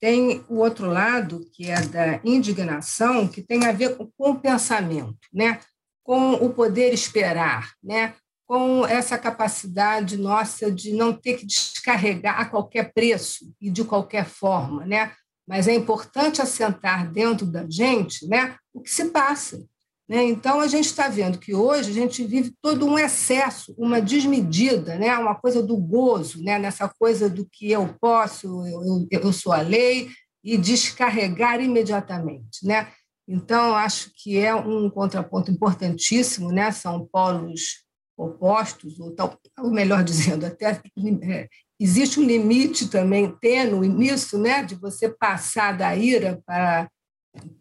tem 0.02 0.44
o 0.48 0.56
outro 0.56 0.88
lado, 0.88 1.48
que 1.52 1.70
é 1.70 1.80
da 1.80 2.20
indignação, 2.24 3.28
que 3.28 3.40
tem 3.40 3.64
a 3.66 3.70
ver 3.70 3.96
com, 3.96 4.10
com 4.18 4.30
o 4.32 4.40
pensamento, 4.40 5.28
né? 5.32 5.60
com 6.02 6.32
o 6.32 6.52
poder 6.52 6.92
esperar, 6.92 7.70
né? 7.80 8.12
com 8.44 8.84
essa 8.84 9.16
capacidade 9.16 10.16
nossa 10.16 10.72
de 10.72 10.92
não 10.92 11.12
ter 11.12 11.34
que 11.34 11.46
descarregar 11.46 12.40
a 12.40 12.44
qualquer 12.46 12.92
preço 12.92 13.54
e 13.60 13.70
de 13.70 13.84
qualquer 13.84 14.26
forma, 14.26 14.84
né? 14.84 15.12
Mas 15.46 15.68
é 15.68 15.74
importante 15.74 16.42
assentar 16.42 17.10
dentro 17.10 17.46
da 17.46 17.64
gente, 17.70 18.26
né, 18.26 18.56
o 18.74 18.82
que 18.82 18.90
se 18.90 19.06
passa. 19.06 19.64
Né? 20.12 20.24
Então 20.24 20.60
a 20.60 20.66
gente 20.66 20.84
está 20.84 21.08
vendo 21.08 21.38
que 21.38 21.54
hoje 21.54 21.88
a 21.88 21.94
gente 21.94 22.22
vive 22.22 22.52
todo 22.60 22.84
um 22.84 22.98
excesso, 22.98 23.74
uma 23.78 23.98
desmedida, 23.98 24.98
né, 24.98 25.16
uma 25.16 25.34
coisa 25.34 25.62
do 25.62 25.74
gozo, 25.74 26.44
né, 26.44 26.58
nessa 26.58 26.86
coisa 26.86 27.30
do 27.30 27.48
que 27.50 27.72
eu 27.72 27.96
posso, 27.98 28.46
eu, 28.66 29.08
eu 29.10 29.32
sou 29.32 29.54
a 29.54 29.62
lei 29.62 30.10
e 30.44 30.58
descarregar 30.58 31.62
imediatamente, 31.62 32.66
né? 32.66 32.92
Então 33.26 33.74
acho 33.74 34.10
que 34.14 34.36
é 34.36 34.54
um 34.54 34.90
contraponto 34.90 35.50
importantíssimo, 35.50 36.52
né? 36.52 36.70
São 36.72 37.08
polos 37.10 37.82
opostos, 38.14 39.00
ou, 39.00 39.12
tal, 39.12 39.38
ou 39.60 39.70
melhor 39.70 40.04
dizendo, 40.04 40.44
até 40.44 40.78
é, 41.22 41.48
existe 41.80 42.20
um 42.20 42.24
limite 42.24 42.90
também 42.90 43.34
tênue 43.40 43.88
nisso, 43.88 44.36
né, 44.36 44.62
de 44.62 44.74
você 44.74 45.08
passar 45.08 45.74
da 45.74 45.96
ira 45.96 46.42
para, 46.44 46.90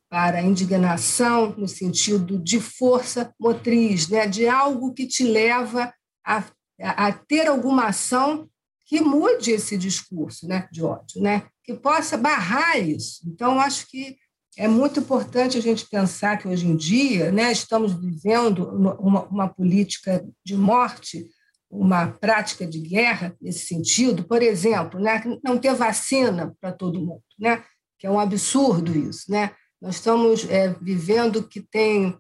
para 0.10 0.40
a 0.40 0.42
indignação, 0.42 1.56
no 1.58 1.68
sentido 1.68 2.38
de 2.38 2.60
força 2.60 3.34
motriz, 3.40 4.10
né, 4.10 4.28
de 4.28 4.48
algo 4.48 4.94
que 4.94 5.08
te 5.08 5.24
leva 5.24 5.94
a, 6.26 6.44
a 6.80 7.14
ter 7.14 7.48
alguma 7.48 7.86
ação 7.86 8.50
que 8.86 9.00
mude 9.00 9.52
esse 9.52 9.78
discurso 9.78 10.46
né, 10.46 10.68
de 10.70 10.84
ódio, 10.84 11.22
né, 11.22 11.44
que 11.64 11.74
possa 11.74 12.18
barrar 12.18 12.78
isso. 12.78 13.22
Então, 13.26 13.58
acho 13.60 13.88
que 13.88 14.18
é 14.58 14.68
muito 14.68 15.00
importante 15.00 15.58
a 15.58 15.62
gente 15.62 15.88
pensar 15.88 16.38
que 16.38 16.48
hoje 16.48 16.68
em 16.68 16.76
dia 16.76 17.32
né, 17.32 17.52
estamos 17.52 17.94
vivendo 17.94 18.68
uma, 18.70 19.24
uma 19.28 19.48
política 19.48 20.28
de 20.44 20.58
morte, 20.58 21.26
uma 21.70 22.08
prática 22.08 22.68
de 22.68 22.80
guerra 22.80 23.34
nesse 23.42 23.66
sentido. 23.66 24.26
Por 24.26 24.42
exemplo, 24.42 25.00
né, 25.00 25.24
não 25.42 25.58
ter 25.58 25.74
vacina 25.74 26.54
para 26.60 26.74
todo 26.74 27.00
mundo, 27.00 27.24
né, 27.40 27.64
que 27.98 28.06
é 28.06 28.12
um 28.12 28.20
absurdo 28.20 28.94
isso. 28.94 29.32
Né? 29.32 29.52
Nós 29.82 29.96
estamos 29.96 30.48
é, 30.50 30.76
vivendo 30.80 31.48
que 31.48 31.60
tem 31.60 32.18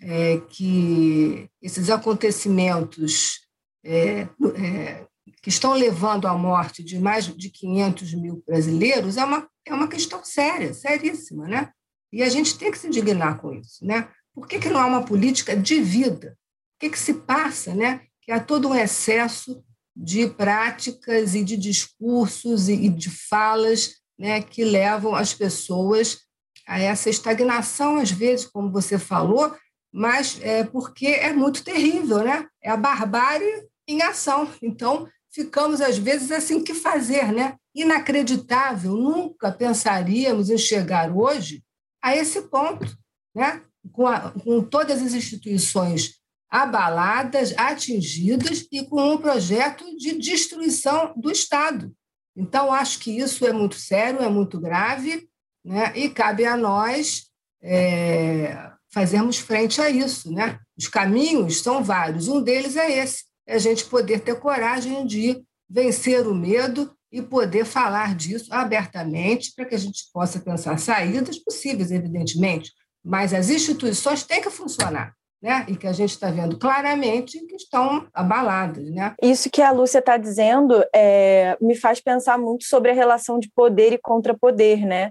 é, 0.00 0.38
que 0.48 1.48
esses 1.60 1.90
acontecimentos 1.90 3.40
é, 3.84 4.28
é 4.56 5.06
que 5.42 5.48
estão 5.48 5.74
levando 5.74 6.26
à 6.26 6.34
morte 6.34 6.82
de 6.82 6.98
mais 6.98 7.26
de 7.26 7.50
500 7.50 8.14
mil 8.14 8.42
brasileiros 8.46 9.16
é 9.16 9.24
uma, 9.24 9.48
é 9.66 9.74
uma 9.74 9.88
questão 9.88 10.24
séria, 10.24 10.72
seríssima, 10.72 11.46
né? 11.46 11.70
E 12.12 12.22
a 12.22 12.28
gente 12.28 12.56
tem 12.56 12.70
que 12.70 12.78
se 12.78 12.86
indignar 12.86 13.40
com 13.40 13.52
isso, 13.52 13.84
né? 13.84 14.08
Por 14.34 14.46
que, 14.46 14.58
que 14.58 14.68
não 14.68 14.80
há 14.80 14.86
uma 14.86 15.04
política 15.04 15.56
de 15.56 15.80
vida? 15.80 16.36
O 16.76 16.80
que, 16.80 16.90
que 16.90 16.98
se 16.98 17.14
passa, 17.14 17.74
né? 17.74 18.02
Que 18.20 18.32
há 18.32 18.40
todo 18.40 18.68
um 18.68 18.74
excesso 18.74 19.62
de 19.94 20.28
práticas 20.28 21.34
e 21.34 21.44
de 21.44 21.56
discursos 21.56 22.68
e 22.68 22.88
de 22.88 23.10
falas 23.10 23.96
né, 24.18 24.40
que 24.40 24.64
levam 24.64 25.14
as 25.14 25.34
pessoas 25.34 26.20
a 26.66 26.80
essa 26.80 27.10
estagnação, 27.10 27.96
às 27.96 28.10
vezes, 28.10 28.46
como 28.46 28.70
você 28.70 28.98
falou, 28.98 29.54
mas 29.92 30.38
é 30.40 30.64
porque 30.64 31.06
é 31.06 31.32
muito 31.32 31.64
terrível, 31.64 32.18
né? 32.24 32.46
É 32.62 32.70
a 32.70 32.76
barbárie 32.76 33.68
em 33.86 34.02
ação. 34.02 34.48
Então, 34.62 35.08
ficamos, 35.30 35.80
às 35.80 35.98
vezes, 35.98 36.30
assim, 36.30 36.62
que 36.62 36.74
fazer, 36.74 37.32
né? 37.32 37.56
Inacreditável, 37.74 38.92
nunca 38.92 39.50
pensaríamos 39.50 40.50
em 40.50 40.58
chegar 40.58 41.10
hoje 41.10 41.62
a 42.02 42.16
esse 42.16 42.42
ponto, 42.42 42.86
né? 43.34 43.62
com, 43.90 44.06
a, 44.06 44.30
com 44.30 44.62
todas 44.62 45.02
as 45.02 45.14
instituições 45.14 46.20
abaladas, 46.48 47.54
atingidas 47.56 48.66
e 48.70 48.84
com 48.84 49.14
um 49.14 49.18
projeto 49.18 49.84
de 49.96 50.18
destruição 50.18 51.14
do 51.16 51.30
Estado. 51.30 51.92
Então, 52.36 52.72
acho 52.72 52.98
que 52.98 53.18
isso 53.18 53.46
é 53.46 53.52
muito 53.52 53.74
sério, 53.74 54.20
é 54.20 54.28
muito 54.28 54.60
grave, 54.60 55.28
né? 55.64 55.92
e 55.94 56.08
cabe 56.08 56.44
a 56.44 56.56
nós 56.56 57.24
é, 57.62 58.70
fazermos 58.92 59.38
frente 59.38 59.80
a 59.80 59.88
isso. 59.88 60.32
Né? 60.32 60.58
Os 60.76 60.88
caminhos 60.88 61.62
são 61.62 61.82
vários, 61.82 62.28
um 62.28 62.42
deles 62.42 62.76
é 62.76 62.90
esse, 62.90 63.24
é 63.46 63.54
a 63.54 63.58
gente 63.58 63.84
poder 63.86 64.20
ter 64.20 64.38
coragem 64.38 65.06
de 65.06 65.42
vencer 65.68 66.26
o 66.26 66.34
medo 66.34 66.92
e 67.10 67.20
poder 67.20 67.64
falar 67.64 68.14
disso 68.14 68.52
abertamente 68.52 69.52
para 69.54 69.66
que 69.66 69.74
a 69.74 69.78
gente 69.78 70.04
possa 70.12 70.40
pensar 70.40 70.78
saídas 70.78 71.38
possíveis, 71.38 71.90
evidentemente, 71.90 72.72
mas 73.04 73.34
as 73.34 73.50
instituições 73.50 74.24
têm 74.24 74.40
que 74.40 74.50
funcionar. 74.50 75.14
Né? 75.42 75.66
E 75.68 75.76
que 75.76 75.88
a 75.88 75.92
gente 75.92 76.10
está 76.10 76.30
vendo 76.30 76.56
claramente 76.56 77.44
que 77.46 77.56
estão 77.56 78.06
abaladas. 78.14 78.88
Né? 78.92 79.12
Isso 79.20 79.50
que 79.50 79.60
a 79.60 79.72
Lúcia 79.72 79.98
está 79.98 80.16
dizendo 80.16 80.84
é, 80.94 81.58
me 81.60 81.74
faz 81.74 82.00
pensar 82.00 82.38
muito 82.38 82.64
sobre 82.64 82.92
a 82.92 82.94
relação 82.94 83.40
de 83.40 83.50
poder 83.52 83.92
e 83.92 83.98
contrapoder. 83.98 84.86
Né? 84.86 85.10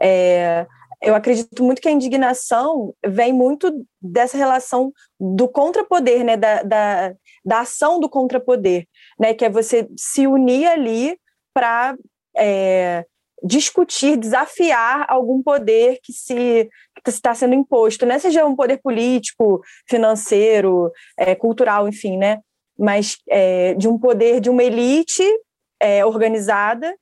É, 0.00 0.66
eu 1.02 1.14
acredito 1.14 1.62
muito 1.62 1.80
que 1.80 1.88
a 1.88 1.92
indignação 1.92 2.94
vem 3.06 3.32
muito 3.32 3.86
dessa 4.00 4.36
relação 4.36 4.92
do 5.18 5.48
contrapoder, 5.48 6.24
né? 6.24 6.36
da, 6.36 6.62
da, 6.62 7.14
da 7.44 7.60
ação 7.60 8.00
do 8.00 8.08
contrapoder, 8.08 8.86
né? 9.18 9.34
que 9.34 9.44
é 9.44 9.50
você 9.50 9.88
se 9.96 10.26
unir 10.26 10.66
ali 10.66 11.18
para 11.54 11.96
é, 12.36 13.04
discutir, 13.42 14.16
desafiar 14.16 15.06
algum 15.08 15.42
poder 15.42 15.98
que 16.02 16.12
se 16.12 16.68
está 17.06 17.34
sendo 17.34 17.54
imposto, 17.54 18.04
né? 18.04 18.18
Seja 18.18 18.44
um 18.44 18.56
poder 18.56 18.78
político, 18.78 19.62
financeiro, 19.88 20.90
é, 21.16 21.34
cultural, 21.34 21.88
enfim, 21.88 22.16
né? 22.16 22.40
Mas 22.78 23.16
é, 23.28 23.74
de 23.74 23.88
um 23.88 23.98
poder 23.98 24.40
de 24.40 24.50
uma 24.50 24.64
elite 24.64 25.22
é, 25.80 26.04
organizada, 26.04 26.94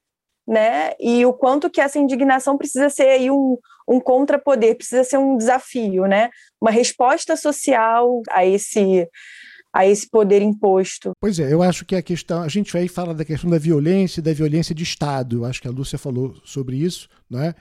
né? 0.47 0.93
E 1.01 1.25
o 1.25 1.33
quanto 1.33 1.71
que 1.71 1.81
essa 1.81 1.99
indignação 1.99 2.57
precisa 2.57 2.89
ser 2.91 3.09
aí 3.09 3.31
um, 3.31 3.57
um 3.89 4.01
contrapoder, 4.01 4.77
precisa 4.77 5.05
ser 5.05 5.19
um 5.19 5.37
desafio, 5.37 6.07
né? 6.07 6.31
Uma 6.61 6.71
resposta 6.71 7.37
social 7.37 8.23
a 8.31 8.45
esse 8.45 9.09
a 9.73 9.85
esse 9.85 10.09
poder 10.09 10.41
imposto. 10.41 11.11
Pois 11.21 11.41
é, 11.41 11.53
eu 11.53 11.61
acho 11.61 11.85
que 11.85 11.97
a 11.97 12.03
questão, 12.03 12.43
a 12.43 12.49
gente 12.49 12.77
aí 12.79 12.87
fala 12.87 13.13
da 13.13 13.25
questão 13.25 13.51
da 13.51 13.59
violência 13.59 14.23
da 14.23 14.33
violência 14.33 14.73
de 14.73 14.85
Estado. 14.85 15.39
Eu 15.39 15.45
acho 15.45 15.61
que 15.61 15.67
a 15.67 15.71
Lúcia 15.73 15.99
falou 15.99 16.37
sobre 16.45 16.77
isso, 16.77 17.09
não 17.29 17.43
é? 17.43 17.57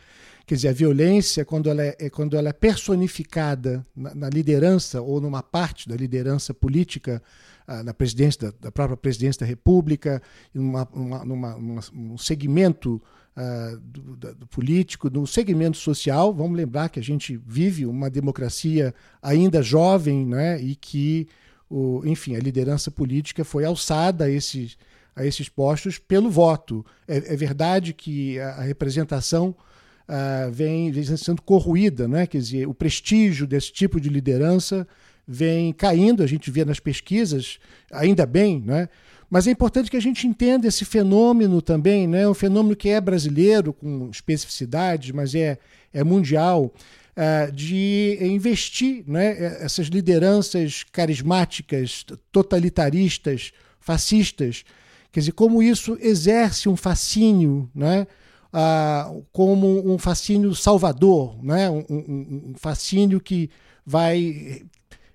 Quer 0.46 0.56
dizer, 0.56 0.68
a 0.68 0.74
violência, 0.74 1.46
quando 1.46 1.70
ela 1.70 1.84
é, 1.84 1.96
é 1.98 2.10
quando 2.10 2.36
ela 2.36 2.50
é 2.50 2.54
personificada 2.54 3.86
na, 3.96 4.14
na, 4.14 4.30
liderança 4.30 5.02
ou 5.02 5.22
numa 5.22 5.42
parte 5.42 5.88
da 5.88 5.96
liderança 5.96 6.54
política, 6.54 7.24
ah, 7.66 7.82
na 7.82 7.94
presidência 7.94 8.52
da, 8.52 8.58
da, 8.60 8.72
própria 8.72 8.98
presidência 8.98 9.40
da 9.40 9.46
República, 9.46 10.22
numa, 10.54 10.88
numa, 10.94 11.26
numa, 11.26 11.86
num 11.94 12.18
segmento 12.18 13.02
uh, 13.38 13.78
do, 13.80 14.36
do, 14.36 14.48
político, 14.48 15.10
no 15.10 15.26
segmento 15.26 15.78
social. 15.78 16.34
Vamos 16.34 16.58
lembrar 16.58 16.90
que 16.90 17.00
a 17.00 17.04
gente 17.04 17.40
vive 17.46 17.86
uma 17.86 18.10
democracia 18.10 18.94
ainda 19.22 19.64
jovem 19.64 20.26
né, 20.26 20.62
e 20.62 20.76
que 20.76 21.26
o, 21.70 22.02
enfim, 22.06 22.36
a 22.36 22.40
liderança 22.40 22.92
política 22.92 23.46
foi 23.46 23.64
alçada 23.64 24.26
a 24.26 24.30
esses, 24.30 24.78
a 25.16 25.26
esses 25.26 25.48
postos 25.48 25.98
pelo 25.98 26.30
voto. 26.30 26.86
É, 27.08 27.34
é 27.34 27.36
verdade 27.38 27.94
que 27.94 28.40
a, 28.42 28.50
a 28.56 28.62
representação 28.62 29.56
uh, 30.08 30.52
vem, 30.52 30.92
vem, 30.92 31.04
sendo 31.18 31.42
corroída, 31.42 32.08
né? 32.08 32.28
quer 32.28 32.38
dizer, 32.38 32.68
o 32.68 32.74
prestígio 32.74 33.48
desse 33.48 33.72
tipo 33.72 34.00
de 34.00 34.10
liderança 34.10 34.88
vem 35.28 35.72
caindo, 35.72 36.22
a 36.22 36.28
gente 36.28 36.52
vê 36.52 36.66
nas 36.66 36.80
pesquisas, 36.80 37.60
ainda 37.92 38.26
bem, 38.26 38.62
né? 38.66 38.90
mas 39.30 39.48
é 39.48 39.52
importante 39.52 39.90
que 39.90 39.98
a 39.98 40.02
gente 40.02 40.28
entenda 40.28 40.68
esse 40.68 40.86
fenômeno 40.86 41.62
também, 41.62 42.08
né? 42.08 42.28
um 42.28 42.34
fenômeno 42.34 42.76
que 42.76 42.90
é 42.90 43.00
brasileiro, 43.00 43.74
com 43.74 44.10
especificidades, 44.10 45.12
mas 45.12 45.34
é, 45.34 45.58
é 45.94 46.04
mundial. 46.04 46.74
Uh, 47.16 47.52
de 47.52 48.18
investir 48.22 49.04
né, 49.06 49.64
essas 49.64 49.86
lideranças 49.86 50.84
carismáticas, 50.92 52.04
totalitaristas, 52.32 53.52
fascistas. 53.80 54.66
Quer 55.12 55.20
dizer, 55.20 55.34
como 55.34 55.62
isso 55.62 55.96
exerce 56.02 56.68
um 56.68 56.76
fascínio, 56.76 57.70
né, 57.76 58.08
uh, 58.54 59.26
como 59.32 59.92
um 59.92 59.98
fascínio 59.98 60.54
salvador, 60.54 61.44
né, 61.44 61.70
um, 61.70 61.84
um, 61.90 62.52
um 62.52 62.54
fascínio 62.56 63.20
que 63.20 63.50
vai 63.86 64.64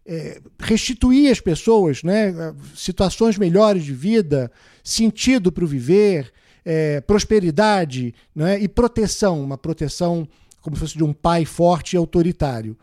é, 0.04 0.40
restituir 0.58 1.30
às 1.30 1.40
pessoas 1.40 2.02
né, 2.02 2.34
situações 2.74 3.38
melhores 3.38 3.84
de 3.84 3.94
vida, 3.94 4.50
sentido 4.82 5.52
para 5.52 5.64
o 5.64 5.68
viver, 5.68 6.32
é, 6.64 7.00
prosperidade 7.00 8.14
né, 8.34 8.58
e 8.58 8.68
proteção, 8.68 9.42
uma 9.42 9.56
proteção 9.56 10.28
como 10.60 10.76
se 10.76 10.80
fosse 10.80 10.96
de 10.96 11.04
um 11.04 11.12
pai 11.12 11.44
forte 11.44 11.94
e 11.94 11.96
autoritário. 11.96 12.76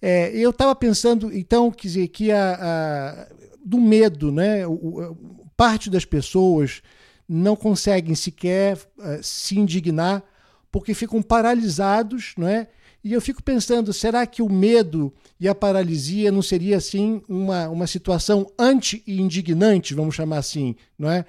É, 0.00 0.30
eu 0.34 0.50
estava 0.50 0.74
pensando, 0.74 1.32
então, 1.34 1.70
quer 1.70 1.88
dizer, 1.88 2.08
que 2.08 2.30
a, 2.30 2.58
a 2.60 3.28
do 3.64 3.80
medo, 3.80 4.30
né, 4.30 4.66
o, 4.66 5.16
parte 5.56 5.90
das 5.90 6.04
pessoas 6.04 6.82
não 7.28 7.56
conseguem 7.56 8.14
sequer 8.14 8.76
uh, 8.76 9.22
se 9.22 9.58
indignar 9.58 10.22
porque 10.70 10.94
ficam 10.94 11.22
paralisados, 11.22 12.34
não 12.36 12.46
é? 12.46 12.68
E 13.02 13.12
eu 13.12 13.20
fico 13.20 13.42
pensando, 13.42 13.92
será 13.92 14.26
que 14.26 14.42
o 14.42 14.48
medo 14.48 15.12
e 15.38 15.48
a 15.48 15.54
paralisia 15.54 16.32
não 16.32 16.42
seria 16.42 16.76
assim 16.76 17.22
uma, 17.28 17.68
uma 17.68 17.86
situação 17.86 18.50
anti-indignante, 18.58 19.94
vamos 19.94 20.16
chamar 20.16 20.38
assim, 20.38 20.74
não 20.98 21.08
é? 21.10 21.24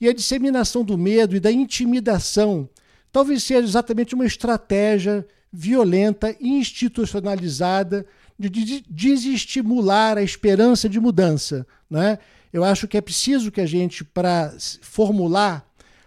E 0.00 0.08
a 0.08 0.12
disseminação 0.12 0.84
do 0.84 0.98
medo 0.98 1.34
e 1.34 1.40
da 1.40 1.50
intimidação 1.50 2.68
talvez 3.10 3.42
seja 3.44 3.66
exatamente 3.66 4.14
uma 4.14 4.26
estratégia 4.26 5.26
violenta 5.52 6.36
institucionalizada 6.40 8.04
de 8.38 8.84
desestimular 8.88 10.18
a 10.18 10.22
esperança 10.22 10.88
de 10.88 10.98
mudança, 10.98 11.66
é? 11.94 12.18
Eu 12.52 12.64
acho 12.64 12.86
que 12.86 12.96
é 12.96 13.00
preciso 13.00 13.50
que 13.50 13.60
a 13.60 13.66
gente, 13.66 14.04
para 14.04 14.54
formular 14.82 15.66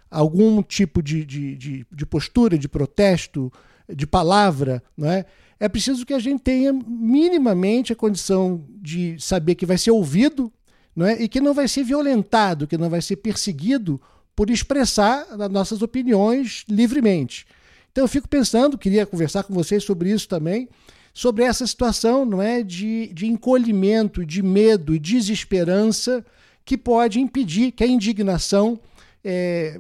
algum 0.10 0.62
tipo 0.62 1.02
de, 1.02 1.26
de, 1.26 1.56
de, 1.56 1.86
de, 1.92 2.06
postura, 2.06 2.58
de 2.58 2.70
protesto, 2.70 3.52
de 3.90 4.06
palavra, 4.06 4.84
não 4.96 5.10
é? 5.10 5.26
é 5.60 5.68
preciso 5.68 6.06
que 6.06 6.14
a 6.14 6.20
gente 6.20 6.42
tenha 6.42 6.72
minimamente 6.72 7.92
a 7.92 7.96
condição 7.96 8.64
de 8.70 9.20
saber 9.20 9.56
que 9.56 9.66
vai 9.66 9.78
ser 9.78 9.92
ouvido 9.92 10.52
não 10.96 11.06
é? 11.06 11.22
e 11.22 11.28
que 11.28 11.42
não 11.42 11.54
vai 11.54 11.68
ser 11.68 11.84
violentado, 11.84 12.68
que 12.68 12.78
não 12.78 12.90
vai 12.90 13.02
ser 13.02 13.18
perseguido 13.18 14.00
por 14.36 14.50
expressar 14.50 15.26
as 15.30 15.50
nossas 15.50 15.82
opiniões 15.82 16.64
livremente. 16.70 17.46
Então 17.92 18.04
eu 18.04 18.08
fico 18.08 18.28
pensando, 18.28 18.78
queria 18.78 19.06
conversar 19.06 19.44
com 19.44 19.54
vocês 19.54 19.84
sobre 19.84 20.12
isso 20.12 20.28
também, 20.28 20.70
sobre 21.14 21.46
essa 21.46 21.66
situação 21.66 22.26
não 22.26 22.42
é 22.42 22.62
de, 22.62 23.08
de 23.14 23.26
encolhimento, 23.26 24.26
de 24.26 24.44
medo 24.44 24.94
e 24.94 25.00
desesperança 25.00 26.26
que 26.66 26.78
pode 26.78 27.20
impedir 27.20 27.72
que 27.72 27.84
a 27.84 27.88
indignação 27.88 28.80
é, 29.24 29.80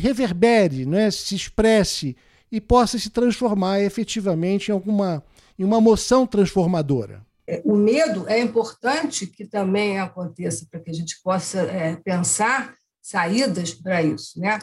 reverbere, 0.00 0.86
né, 0.86 1.10
se 1.10 1.34
expresse 1.34 2.16
e 2.50 2.60
possa 2.60 2.98
se 2.98 3.10
transformar 3.10 3.80
efetivamente 3.80 4.68
em 4.68 4.72
alguma 4.72 5.22
em 5.56 5.62
uma 5.62 5.80
moção 5.80 6.26
transformadora. 6.26 7.24
É, 7.46 7.62
o 7.64 7.76
medo 7.76 8.28
é 8.28 8.40
importante 8.40 9.26
que 9.26 9.46
também 9.46 10.00
aconteça 10.00 10.66
para 10.70 10.80
que 10.80 10.90
a 10.90 10.94
gente 10.94 11.20
possa 11.22 11.60
é, 11.62 11.96
pensar 11.96 12.74
saídas 13.00 13.74
para 13.74 14.02
isso, 14.02 14.40
né? 14.40 14.58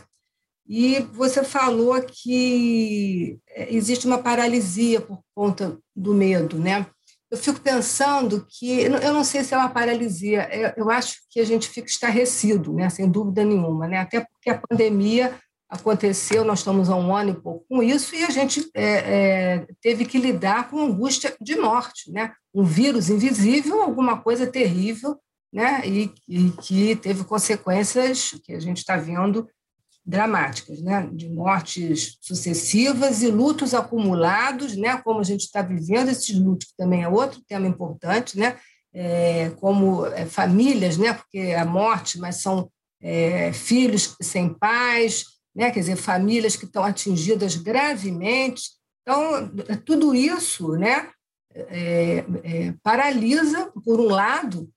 E 0.67 0.99
você 1.13 1.43
falou 1.43 2.01
que 2.01 3.39
é, 3.49 3.73
existe 3.73 4.07
uma 4.07 4.17
paralisia 4.17 4.99
por 4.99 5.21
conta 5.35 5.77
do 5.95 6.13
medo, 6.13 6.57
né? 6.57 6.87
Eu 7.31 7.37
fico 7.37 7.61
pensando 7.61 8.45
que, 8.47 8.81
eu 8.81 9.13
não 9.13 9.23
sei 9.23 9.41
se 9.43 9.53
é 9.53 9.57
uma 9.57 9.69
paralisia, 9.69 10.41
é, 10.51 10.73
eu 10.75 10.91
acho 10.91 11.21
que 11.29 11.39
a 11.39 11.45
gente 11.45 11.69
fica 11.69 11.87
estarrecido, 11.87 12.73
né, 12.73 12.89
sem 12.89 13.09
dúvida 13.09 13.45
nenhuma, 13.45 13.87
né, 13.87 13.99
até 13.99 14.19
porque 14.19 14.49
a 14.49 14.59
pandemia 14.59 15.39
aconteceu, 15.69 16.43
nós 16.43 16.59
estamos 16.59 16.89
há 16.89 16.95
um 16.97 17.15
ano 17.15 17.29
e 17.29 17.41
pouco 17.41 17.65
com 17.69 17.81
isso, 17.81 18.13
e 18.13 18.25
a 18.25 18.29
gente 18.29 18.69
é, 18.75 18.83
é, 18.83 19.67
teve 19.81 20.03
que 20.03 20.17
lidar 20.17 20.69
com 20.69 20.81
angústia 20.81 21.33
de 21.39 21.55
morte, 21.55 22.11
né, 22.11 22.33
um 22.53 22.65
vírus 22.65 23.09
invisível, 23.09 23.81
alguma 23.81 24.21
coisa 24.21 24.45
terrível, 24.45 25.17
né, 25.53 25.81
e, 25.85 26.13
e 26.27 26.51
que 26.61 26.97
teve 26.97 27.23
consequências 27.23 28.35
que 28.43 28.53
a 28.53 28.59
gente 28.59 28.79
está 28.79 28.97
vendo 28.97 29.47
dramáticas, 30.05 30.81
né? 30.81 31.07
de 31.13 31.29
mortes 31.29 32.17
sucessivas 32.21 33.21
e 33.21 33.27
lutos 33.27 33.73
acumulados, 33.73 34.75
né? 34.75 34.97
como 34.97 35.19
a 35.19 35.23
gente 35.23 35.41
está 35.41 35.61
vivendo 35.61 36.09
esses 36.09 36.37
lutos, 36.37 36.69
que 36.69 36.77
também 36.77 37.03
é 37.03 37.07
outro 37.07 37.41
tema 37.47 37.67
importante, 37.67 38.37
né? 38.37 38.57
É, 38.93 39.51
como 39.51 40.05
é, 40.07 40.25
famílias, 40.25 40.97
né? 40.97 41.13
porque 41.13 41.53
a 41.57 41.63
morte, 41.63 42.19
mas 42.19 42.37
são 42.37 42.69
é, 43.01 43.53
filhos 43.53 44.17
sem 44.21 44.53
pais, 44.53 45.25
né? 45.55 45.71
quer 45.71 45.79
dizer, 45.79 45.95
famílias 45.95 46.55
que 46.55 46.65
estão 46.65 46.83
atingidas 46.83 47.55
gravemente. 47.55 48.63
Então, 49.01 49.49
tudo 49.85 50.13
isso 50.13 50.73
né? 50.73 51.09
É, 51.53 52.25
é, 52.43 52.73
paralisa, 52.81 53.71
por 53.83 53.99
um 53.99 54.07
lado, 54.07 54.69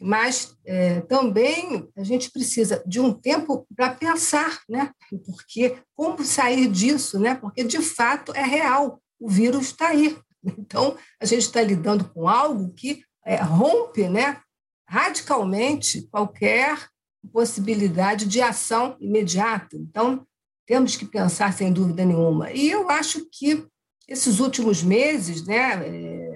mas 0.00 0.56
é, 0.64 1.00
também 1.02 1.88
a 1.96 2.04
gente 2.04 2.30
precisa 2.30 2.82
de 2.86 3.00
um 3.00 3.12
tempo 3.12 3.66
para 3.74 3.94
pensar, 3.94 4.62
né? 4.68 4.92
Porque 5.26 5.76
como 5.94 6.24
sair 6.24 6.68
disso, 6.68 7.18
né? 7.18 7.34
Porque 7.34 7.64
de 7.64 7.80
fato 7.80 8.32
é 8.34 8.44
real, 8.44 9.02
o 9.18 9.28
vírus 9.28 9.66
está 9.66 9.88
aí. 9.88 10.16
Então 10.56 10.96
a 11.20 11.26
gente 11.26 11.42
está 11.42 11.60
lidando 11.60 12.08
com 12.10 12.28
algo 12.28 12.72
que 12.74 13.02
é, 13.26 13.36
rompe, 13.36 14.08
né? 14.08 14.40
Radicalmente 14.88 16.08
qualquer 16.10 16.88
possibilidade 17.32 18.26
de 18.26 18.40
ação 18.40 18.96
imediata. 19.00 19.76
Então 19.76 20.24
temos 20.64 20.96
que 20.96 21.04
pensar 21.04 21.52
sem 21.52 21.72
dúvida 21.72 22.04
nenhuma. 22.04 22.52
E 22.52 22.70
eu 22.70 22.88
acho 22.88 23.26
que 23.32 23.66
esses 24.06 24.38
últimos 24.38 24.82
meses, 24.82 25.44
né? 25.44 25.86
É, 25.86 26.27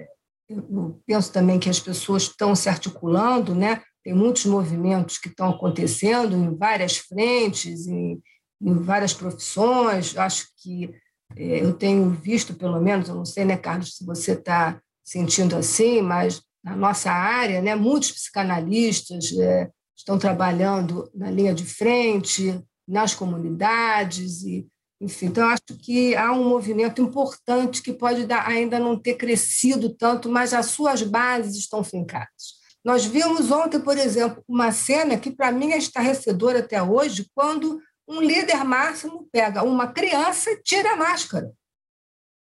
eu 0.55 1.01
penso 1.05 1.31
também 1.31 1.59
que 1.59 1.69
as 1.69 1.79
pessoas 1.79 2.23
estão 2.23 2.55
se 2.55 2.69
articulando, 2.69 3.55
né? 3.55 3.81
tem 4.03 4.13
muitos 4.13 4.45
movimentos 4.45 5.17
que 5.17 5.29
estão 5.29 5.49
acontecendo 5.49 6.35
em 6.35 6.55
várias 6.55 6.97
frentes, 6.97 7.87
em, 7.87 8.21
em 8.61 8.73
várias 8.73 9.13
profissões. 9.13 10.17
Acho 10.17 10.47
que 10.57 10.93
é, 11.37 11.63
eu 11.63 11.73
tenho 11.73 12.09
visto, 12.09 12.53
pelo 12.53 12.81
menos, 12.81 13.07
eu 13.07 13.15
não 13.15 13.25
sei, 13.25 13.45
né, 13.45 13.55
Carlos, 13.55 13.95
se 13.95 14.05
você 14.05 14.33
está 14.33 14.79
sentindo 15.03 15.55
assim, 15.55 16.01
mas 16.01 16.41
na 16.63 16.75
nossa 16.75 17.11
área, 17.11 17.61
né, 17.61 17.75
muitos 17.75 18.11
psicanalistas 18.11 19.31
é, 19.37 19.69
estão 19.97 20.17
trabalhando 20.17 21.09
na 21.15 21.31
linha 21.31 21.53
de 21.53 21.65
frente, 21.65 22.61
nas 22.85 23.15
comunidades, 23.15 24.43
e 24.43 24.67
enfim, 25.03 25.25
então 25.25 25.49
acho 25.49 25.77
que 25.81 26.15
há 26.15 26.31
um 26.31 26.47
movimento 26.47 27.01
importante 27.01 27.81
que 27.81 27.91
pode 27.91 28.25
dar, 28.25 28.47
ainda 28.47 28.79
não 28.79 28.97
ter 28.97 29.15
crescido 29.15 29.93
tanto, 29.93 30.29
mas 30.29 30.53
as 30.53 30.67
suas 30.67 31.03
bases 31.03 31.57
estão 31.57 31.83
fincadas. 31.83 32.53
Nós 32.85 33.03
vimos 33.03 33.51
ontem, 33.51 33.81
por 33.81 33.97
exemplo, 33.97 34.41
uma 34.47 34.71
cena 34.71 35.17
que 35.17 35.29
para 35.29 35.51
mim 35.51 35.71
é 35.71 35.77
estarrecedora 35.77 36.59
até 36.59 36.81
hoje, 36.81 37.29
quando 37.35 37.81
um 38.07 38.21
líder 38.21 38.63
máximo 38.63 39.27
pega 39.29 39.63
uma 39.63 39.91
criança 39.91 40.51
e 40.51 40.61
tira 40.63 40.93
a 40.93 40.97
máscara. 40.97 41.51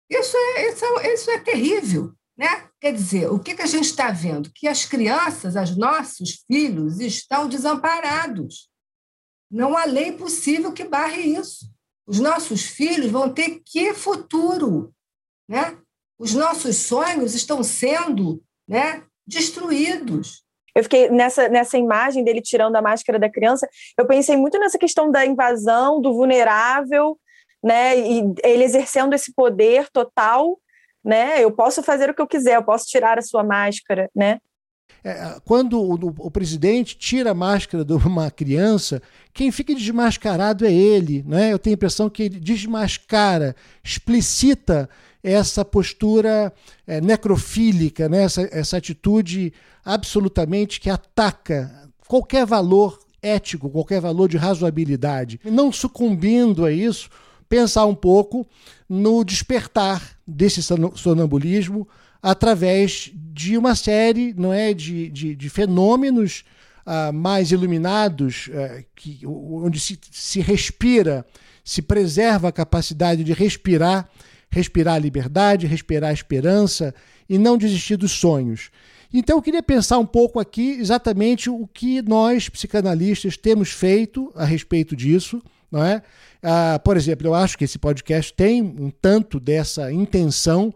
Isso 0.07 0.37
é, 0.37 0.69
isso 0.69 0.85
é, 0.85 1.13
isso 1.13 1.31
é 1.31 1.39
terrível. 1.39 2.13
Né? 2.37 2.69
Quer 2.79 2.93
dizer, 2.93 3.31
o 3.31 3.39
que, 3.39 3.55
que 3.55 3.61
a 3.63 3.67
gente 3.67 3.85
está 3.85 4.11
vendo? 4.11 4.51
Que 4.53 4.67
as 4.67 4.85
crianças, 4.85 5.55
os 5.55 5.75
nossos 5.75 6.43
filhos, 6.45 6.99
estão 6.99 7.49
desamparados. 7.49 8.69
Não 9.49 9.75
há 9.75 9.85
lei 9.85 10.11
possível 10.11 10.71
que 10.71 10.83
barre 10.83 11.21
isso. 11.21 11.73
Os 12.07 12.19
nossos 12.19 12.63
filhos 12.63 13.11
vão 13.11 13.33
ter 13.33 13.61
que 13.65 13.93
futuro, 13.93 14.93
né? 15.47 15.77
Os 16.17 16.33
nossos 16.33 16.77
sonhos 16.77 17.33
estão 17.33 17.63
sendo, 17.63 18.41
né, 18.67 19.03
destruídos. 19.27 20.43
Eu 20.73 20.83
fiquei 20.83 21.09
nessa, 21.09 21.47
nessa 21.47 21.77
imagem 21.77 22.23
dele 22.23 22.41
tirando 22.41 22.75
a 22.75 22.81
máscara 22.81 23.17
da 23.17 23.29
criança, 23.29 23.67
eu 23.97 24.05
pensei 24.05 24.35
muito 24.35 24.59
nessa 24.59 24.77
questão 24.77 25.09
da 25.09 25.25
invasão, 25.25 26.01
do 26.01 26.13
vulnerável, 26.13 27.17
né? 27.63 27.97
E 27.97 28.33
ele 28.43 28.63
exercendo 28.63 29.13
esse 29.13 29.33
poder 29.33 29.89
total, 29.91 30.59
né? 31.03 31.43
Eu 31.43 31.51
posso 31.51 31.81
fazer 31.81 32.09
o 32.09 32.13
que 32.13 32.21
eu 32.21 32.27
quiser, 32.27 32.55
eu 32.57 32.63
posso 32.63 32.85
tirar 32.85 33.17
a 33.17 33.21
sua 33.21 33.43
máscara, 33.43 34.09
né? 34.15 34.39
É, 35.07 35.39
quando 35.45 35.79
o, 35.79 35.93
o, 36.17 36.31
presidente 36.31 36.97
tira 36.97 37.29
a 37.29 37.35
máscara 37.35 37.85
de 37.85 37.93
uma 37.93 38.31
criança, 38.31 38.99
quem 39.31 39.51
fica 39.51 39.75
desmascarado 39.75 40.65
é 40.65 40.73
ele. 40.73 41.23
Né? 41.27 41.53
Eu 41.53 41.59
tenho 41.59 41.75
a 41.75 41.77
impressão 41.77 42.09
que 42.09 42.23
ele 42.23 42.39
desmascara, 42.39 43.55
explicita 43.83 44.89
essa 45.21 45.63
postura 45.63 46.51
é, 46.87 46.99
necrofílica, 47.01 48.09
né? 48.09 48.23
essa, 48.23 48.49
essa 48.51 48.77
atitude 48.77 49.53
absolutamente 49.83 50.81
que 50.81 50.89
ataca 50.89 51.87
qualquer 52.07 52.43
valor 52.43 52.97
ético, 53.21 53.69
qualquer 53.69 54.01
valor 54.01 54.27
de 54.27 54.37
razoabilidade. 54.37 55.39
Não 55.45 55.71
sucumbindo 55.71 56.65
a 56.65 56.71
isso, 56.71 57.11
pensar 57.47 57.85
um 57.85 57.95
pouco 57.95 58.43
no 58.89 59.23
despertar 59.23 60.17
desse 60.25 60.63
sonambulismo 60.63 61.87
através 62.25 63.11
de 63.13 63.55
uma 63.55 63.75
série 63.75 64.33
não 64.35 64.51
é, 64.51 64.73
de, 64.73 65.11
de, 65.11 65.35
de 65.35 65.47
fenômenos 65.47 66.43
uh, 66.83 67.13
mais 67.13 67.51
iluminados, 67.51 68.47
uh, 68.47 68.83
que, 68.95 69.19
onde 69.27 69.79
se, 69.79 69.99
se 70.09 70.41
respira, 70.41 71.23
se 71.63 71.83
preserva 71.83 72.47
a 72.47 72.51
capacidade 72.51 73.23
de 73.23 73.31
respirar, 73.31 74.09
respirar 74.49 74.95
a 74.95 74.99
liberdade, 74.99 75.67
respirar 75.67 76.09
a 76.09 76.13
esperança 76.13 76.95
e 77.29 77.37
não 77.37 77.59
desistir 77.59 77.95
dos 77.95 78.13
sonhos. 78.13 78.71
Então 79.13 79.37
eu 79.37 79.41
queria 79.41 79.61
pensar 79.61 79.99
um 79.99 80.05
pouco 80.05 80.39
aqui 80.39 80.71
exatamente 80.79 81.47
o 81.47 81.67
que 81.67 82.01
nós, 82.01 82.49
psicanalistas, 82.49 83.37
temos 83.37 83.69
feito 83.69 84.31
a 84.35 84.45
respeito 84.45 84.95
disso. 84.95 85.43
Não 85.71 85.83
é? 85.83 86.01
Ah, 86.41 86.79
por 86.83 86.97
exemplo, 86.97 87.27
eu 87.27 87.35
acho 87.35 87.57
que 87.57 87.65
esse 87.65 87.77
podcast 87.77 88.33
tem 88.33 88.61
um 88.63 88.89
tanto 88.89 89.39
dessa 89.39 89.91
intenção 89.91 90.73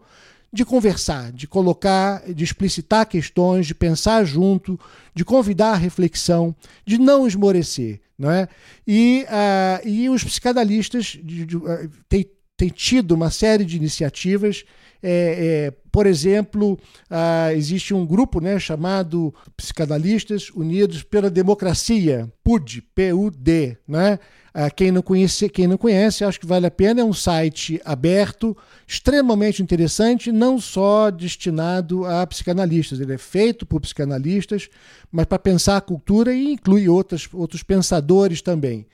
de 0.52 0.64
conversar, 0.64 1.32
de 1.32 1.46
colocar, 1.46 2.22
de 2.32 2.42
explicitar 2.42 3.06
questões, 3.06 3.66
de 3.66 3.74
pensar 3.74 4.24
junto, 4.24 4.78
de 5.14 5.24
convidar 5.24 5.72
a 5.72 5.76
reflexão, 5.76 6.54
de 6.84 6.98
não 6.98 7.26
esmorecer. 7.26 8.00
Não 8.18 8.30
é? 8.30 8.48
e, 8.86 9.24
uh, 9.24 9.88
e 9.88 10.10
os 10.10 10.22
psicanalistas 10.22 11.18
de, 11.24 11.46
de, 11.46 11.56
uh, 11.56 11.90
têm, 12.06 12.30
têm 12.60 12.68
tido 12.68 13.12
uma 13.12 13.30
série 13.30 13.64
de 13.64 13.76
iniciativas 13.76 14.64
é, 15.02 15.70
é, 15.72 15.72
por 15.90 16.06
exemplo, 16.06 16.78
ah, 17.08 17.52
existe 17.54 17.94
um 17.94 18.04
grupo 18.04 18.40
né, 18.40 18.58
chamado 18.58 19.34
Psicanalistas 19.56 20.50
Unidos 20.50 21.02
pela 21.02 21.30
Democracia, 21.30 22.30
PUD, 22.44 22.82
P-U-D, 22.94 23.78
né? 23.88 24.18
Ah, 24.52 24.68
quem, 24.68 24.90
não 24.90 25.00
conhece, 25.00 25.48
quem 25.48 25.68
não 25.68 25.78
conhece, 25.78 26.24
acho 26.24 26.40
que 26.40 26.46
vale 26.46 26.66
a 26.66 26.70
pena. 26.70 27.00
É 27.00 27.04
um 27.04 27.12
site 27.12 27.80
aberto, 27.84 28.56
extremamente 28.86 29.62
interessante, 29.62 30.32
não 30.32 30.60
só 30.60 31.08
destinado 31.10 32.04
a 32.04 32.26
psicanalistas. 32.26 33.00
Ele 33.00 33.14
é 33.14 33.18
feito 33.18 33.64
por 33.64 33.80
psicanalistas, 33.80 34.68
mas 35.10 35.24
para 35.24 35.38
pensar 35.38 35.76
a 35.76 35.80
cultura 35.80 36.34
e 36.34 36.52
inclui 36.52 36.88
outras, 36.88 37.28
outros 37.32 37.62
pensadores 37.62 38.42
também. 38.42 38.86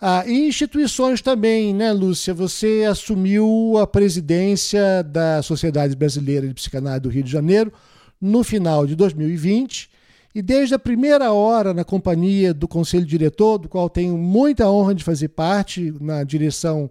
Ah, 0.00 0.24
e 0.26 0.46
instituições 0.46 1.22
também, 1.22 1.72
né, 1.72 1.90
Lúcia? 1.90 2.34
Você 2.34 2.86
assumiu 2.88 3.78
a 3.78 3.86
presidência 3.86 5.02
da 5.02 5.42
Sociedade 5.42 5.96
Brasileira 5.96 6.46
de 6.46 6.52
Psicanálise 6.52 7.00
do 7.00 7.08
Rio 7.08 7.22
de 7.22 7.30
Janeiro 7.30 7.72
no 8.20 8.44
final 8.44 8.86
de 8.86 8.94
2020 8.94 9.88
e 10.34 10.42
desde 10.42 10.74
a 10.74 10.78
primeira 10.78 11.32
hora 11.32 11.72
na 11.72 11.82
companhia 11.82 12.52
do 12.52 12.68
conselho 12.68 13.06
diretor, 13.06 13.56
do 13.56 13.70
qual 13.70 13.88
tenho 13.88 14.18
muita 14.18 14.68
honra 14.68 14.94
de 14.94 15.02
fazer 15.02 15.28
parte 15.28 15.94
na 15.98 16.22
direção 16.24 16.90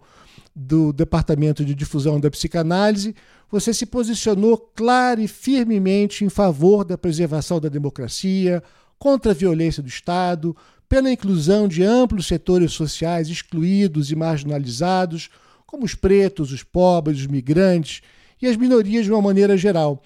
do 0.55 0.91
Departamento 0.91 1.63
de 1.63 1.75
Difusão 1.75 2.19
da 2.19 2.31
Psicanálise, 2.31 3.13
você 3.51 3.71
se 3.71 3.85
posicionou 3.85 4.57
claro 4.75 5.21
e 5.21 5.27
firmemente 5.27 6.25
em 6.25 6.29
favor 6.29 6.83
da 6.83 6.97
preservação 6.97 7.59
da 7.59 7.69
democracia, 7.69 8.63
contra 8.97 9.31
a 9.31 9.35
violência 9.35 9.83
do 9.83 9.89
Estado, 9.89 10.55
pela 10.87 11.11
inclusão 11.11 11.67
de 11.67 11.83
amplos 11.83 12.27
setores 12.27 12.71
sociais 12.73 13.27
excluídos 13.27 14.11
e 14.11 14.15
marginalizados, 14.15 15.29
como 15.65 15.85
os 15.85 15.95
pretos, 15.95 16.51
os 16.51 16.63
pobres, 16.63 17.19
os 17.19 17.27
migrantes 17.27 18.01
e 18.41 18.47
as 18.47 18.55
minorias 18.55 19.05
de 19.05 19.11
uma 19.11 19.21
maneira 19.21 19.57
geral. 19.57 20.01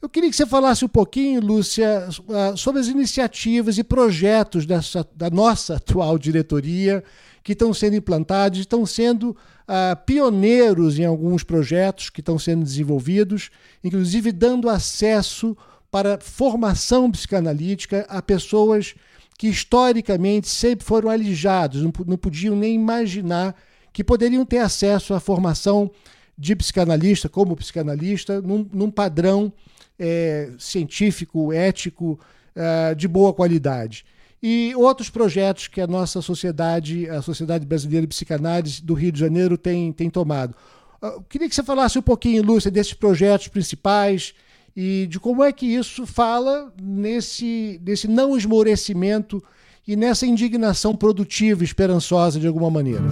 Eu 0.00 0.08
queria 0.08 0.28
que 0.28 0.34
você 0.34 0.46
falasse 0.46 0.84
um 0.84 0.88
pouquinho, 0.88 1.40
Lúcia, 1.40 2.08
ah, 2.30 2.56
sobre 2.56 2.80
as 2.80 2.88
iniciativas 2.88 3.78
e 3.78 3.84
projetos 3.84 4.66
dessa, 4.66 5.06
da 5.14 5.30
nossa 5.30 5.76
atual 5.76 6.18
diretoria 6.18 7.04
que 7.42 7.52
estão 7.52 7.72
sendo 7.72 7.96
implantados, 7.96 8.58
estão 8.58 8.86
sendo 8.86 9.30
uh, 9.30 9.96
pioneiros 10.06 10.98
em 10.98 11.04
alguns 11.04 11.42
projetos 11.42 12.08
que 12.10 12.20
estão 12.20 12.38
sendo 12.38 12.64
desenvolvidos, 12.64 13.50
inclusive 13.82 14.32
dando 14.32 14.68
acesso 14.68 15.56
para 15.90 16.18
formação 16.20 17.10
psicanalítica 17.10 18.06
a 18.08 18.22
pessoas 18.22 18.94
que 19.42 19.48
historicamente 19.48 20.48
sempre 20.48 20.86
foram 20.86 21.10
alijados, 21.10 21.82
não, 21.82 21.92
não 22.06 22.16
podiam 22.16 22.54
nem 22.54 22.76
imaginar 22.76 23.56
que 23.92 24.04
poderiam 24.04 24.46
ter 24.46 24.58
acesso 24.58 25.14
à 25.14 25.18
formação 25.18 25.90
de 26.38 26.54
psicanalista, 26.54 27.28
como 27.28 27.56
psicanalista, 27.56 28.40
num, 28.40 28.64
num 28.72 28.88
padrão 28.88 29.52
é, 29.98 30.52
científico, 30.60 31.52
ético, 31.52 32.20
é, 32.54 32.94
de 32.94 33.08
boa 33.08 33.34
qualidade. 33.34 34.04
E 34.40 34.72
outros 34.76 35.10
projetos 35.10 35.66
que 35.66 35.80
a 35.80 35.88
nossa 35.88 36.22
sociedade, 36.22 37.10
a 37.10 37.20
Sociedade 37.20 37.66
Brasileira 37.66 38.06
de 38.06 38.14
Psicanálise 38.14 38.80
do 38.80 38.94
Rio 38.94 39.10
de 39.10 39.18
Janeiro, 39.18 39.58
tem, 39.58 39.92
tem 39.92 40.08
tomado. 40.08 40.54
Eu 41.02 41.20
queria 41.22 41.48
que 41.48 41.54
você 41.56 41.64
falasse 41.64 41.98
um 41.98 42.02
pouquinho, 42.02 42.44
Lúcia, 42.44 42.70
desses 42.70 42.94
projetos 42.94 43.48
principais 43.48 44.34
e 44.74 45.06
de 45.06 45.20
como 45.20 45.42
é 45.42 45.52
que 45.52 45.66
isso 45.66 46.06
fala 46.06 46.72
nesse, 46.80 47.80
nesse 47.84 48.08
não 48.08 48.36
esmorecimento 48.36 49.42
e 49.86 49.96
nessa 49.96 50.26
indignação 50.26 50.94
produtiva 50.94 51.64
esperançosa 51.64 52.38
de 52.38 52.46
alguma 52.46 52.70
maneira. 52.70 53.02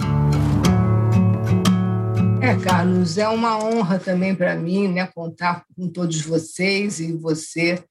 É, 2.41 2.55
Carlos, 2.55 3.17
é 3.17 3.27
uma 3.27 3.63
honra 3.63 3.99
também 3.99 4.33
para 4.33 4.55
mim 4.55 4.87
né, 4.87 5.05
contar 5.07 5.63
com 5.75 5.87
todos 5.87 6.21
vocês 6.21 6.99
e 6.99 7.13
você, 7.13 7.83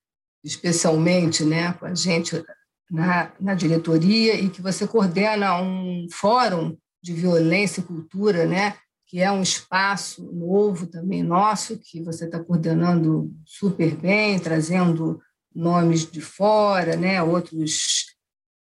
especialmente, 0.42 1.44
né, 1.44 1.72
com 1.74 1.86
a 1.86 1.94
gente 1.94 2.42
na, 2.90 3.30
na 3.40 3.54
diretoria 3.54 4.34
e 4.34 4.48
que 4.48 4.60
você 4.60 4.86
coordena 4.86 5.60
um 5.62 6.08
fórum 6.10 6.76
de 7.02 7.12
violência 7.12 7.80
e 7.80 7.84
cultura, 7.84 8.44
né, 8.44 8.74
que 9.10 9.20
é 9.20 9.32
um 9.32 9.42
espaço 9.42 10.22
novo 10.32 10.86
também 10.86 11.20
nosso, 11.20 11.76
que 11.76 12.00
você 12.00 12.26
está 12.26 12.38
coordenando 12.38 13.34
super 13.44 13.96
bem, 13.96 14.38
trazendo 14.38 15.20
nomes 15.52 16.08
de 16.08 16.20
fora, 16.20 16.94
né, 16.94 17.20
outros, 17.20 18.14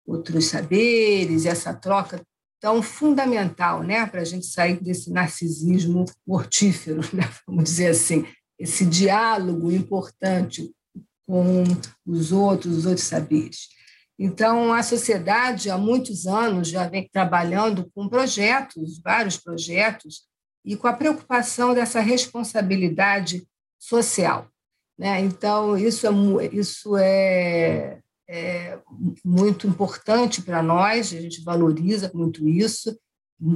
outros 0.06 0.46
saberes, 0.46 1.46
essa 1.46 1.74
troca 1.74 2.22
tão 2.60 2.80
fundamental 2.80 3.82
né, 3.82 4.06
para 4.06 4.20
a 4.20 4.24
gente 4.24 4.46
sair 4.46 4.80
desse 4.80 5.10
narcisismo 5.10 6.04
mortífero, 6.24 7.00
né, 7.12 7.28
vamos 7.44 7.64
dizer 7.64 7.88
assim, 7.88 8.24
esse 8.56 8.86
diálogo 8.86 9.72
importante 9.72 10.72
com 11.26 11.64
os 12.06 12.30
outros, 12.30 12.76
os 12.76 12.86
outros 12.86 13.06
saberes. 13.08 13.66
Então, 14.16 14.72
a 14.72 14.80
sociedade, 14.84 15.68
há 15.70 15.76
muitos 15.76 16.24
anos, 16.24 16.68
já 16.68 16.88
vem 16.88 17.08
trabalhando 17.12 17.90
com 17.92 18.08
projetos, 18.08 19.00
vários 19.02 19.36
projetos, 19.36 20.24
e 20.66 20.76
com 20.76 20.88
a 20.88 20.92
preocupação 20.92 21.72
dessa 21.72 22.00
responsabilidade 22.00 23.46
social. 23.78 24.48
Né? 24.98 25.20
Então, 25.20 25.78
isso 25.78 26.06
é, 26.06 26.46
isso 26.52 26.96
é 26.96 28.00
é 28.28 28.78
muito 29.24 29.66
importante 29.66 30.42
para 30.42 30.62
nós, 30.62 31.12
a 31.12 31.20
gente 31.20 31.42
valoriza 31.42 32.10
muito 32.12 32.48
isso. 32.48 32.98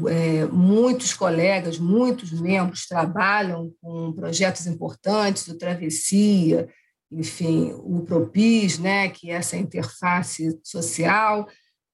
É, 0.08 0.44
muitos 0.46 1.14
colegas, 1.14 1.78
muitos 1.78 2.32
membros 2.32 2.86
trabalham 2.86 3.72
com 3.80 4.12
projetos 4.12 4.66
importantes, 4.66 5.48
o 5.48 5.56
Travessia, 5.56 6.68
enfim, 7.10 7.72
o 7.78 8.02
Propis, 8.02 8.78
né, 8.78 9.08
que 9.08 9.30
é 9.30 9.34
essa 9.34 9.56
interface 9.56 10.60
social, 10.62 11.48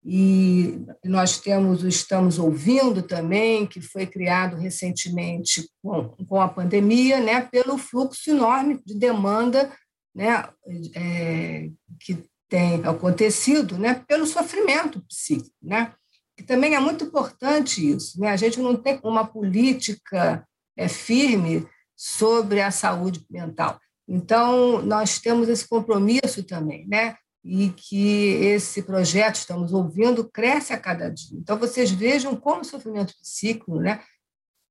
e 0.08 0.86
nós 1.04 1.40
temos 1.40 1.82
o 1.82 1.88
Estamos 1.88 2.38
Ouvindo 2.38 3.02
também, 3.02 3.66
que 3.66 3.80
foi 3.80 4.06
criado 4.06 4.54
recentemente 4.56 5.68
com, 5.82 6.10
com 6.28 6.40
a 6.40 6.48
pandemia, 6.48 7.18
né, 7.18 7.40
pelo 7.40 7.76
fluxo 7.76 8.30
enorme 8.30 8.80
de 8.86 8.94
demanda 8.94 9.72
né, 10.14 10.48
é, 10.94 11.68
que 11.98 12.24
tem 12.48 12.84
acontecido 12.84 13.76
né, 13.76 14.04
pelo 14.06 14.26
sofrimento 14.26 15.04
psíquico, 15.08 15.56
né? 15.60 15.92
que 16.36 16.44
também 16.44 16.74
é 16.74 16.80
muito 16.80 17.04
importante 17.04 17.90
isso. 17.90 18.20
Né? 18.20 18.28
A 18.28 18.36
gente 18.36 18.60
não 18.60 18.76
tem 18.76 19.00
uma 19.02 19.26
política 19.26 20.46
é, 20.76 20.86
firme 20.86 21.66
sobre 21.96 22.60
a 22.60 22.70
saúde 22.70 23.26
mental. 23.30 23.80
Então, 24.06 24.80
nós 24.82 25.18
temos 25.18 25.48
esse 25.48 25.66
compromisso 25.66 26.44
também, 26.44 26.86
né? 26.86 27.16
E 27.46 27.70
que 27.70 28.30
esse 28.42 28.82
projeto, 28.82 29.36
estamos 29.36 29.72
ouvindo, 29.72 30.28
cresce 30.28 30.72
a 30.72 30.78
cada 30.78 31.08
dia. 31.08 31.38
Então, 31.38 31.56
vocês 31.56 31.90
vejam 31.90 32.34
como 32.34 32.62
o 32.62 32.64
sofrimento 32.64 33.14
psíquico, 33.22 33.78
né? 33.78 34.02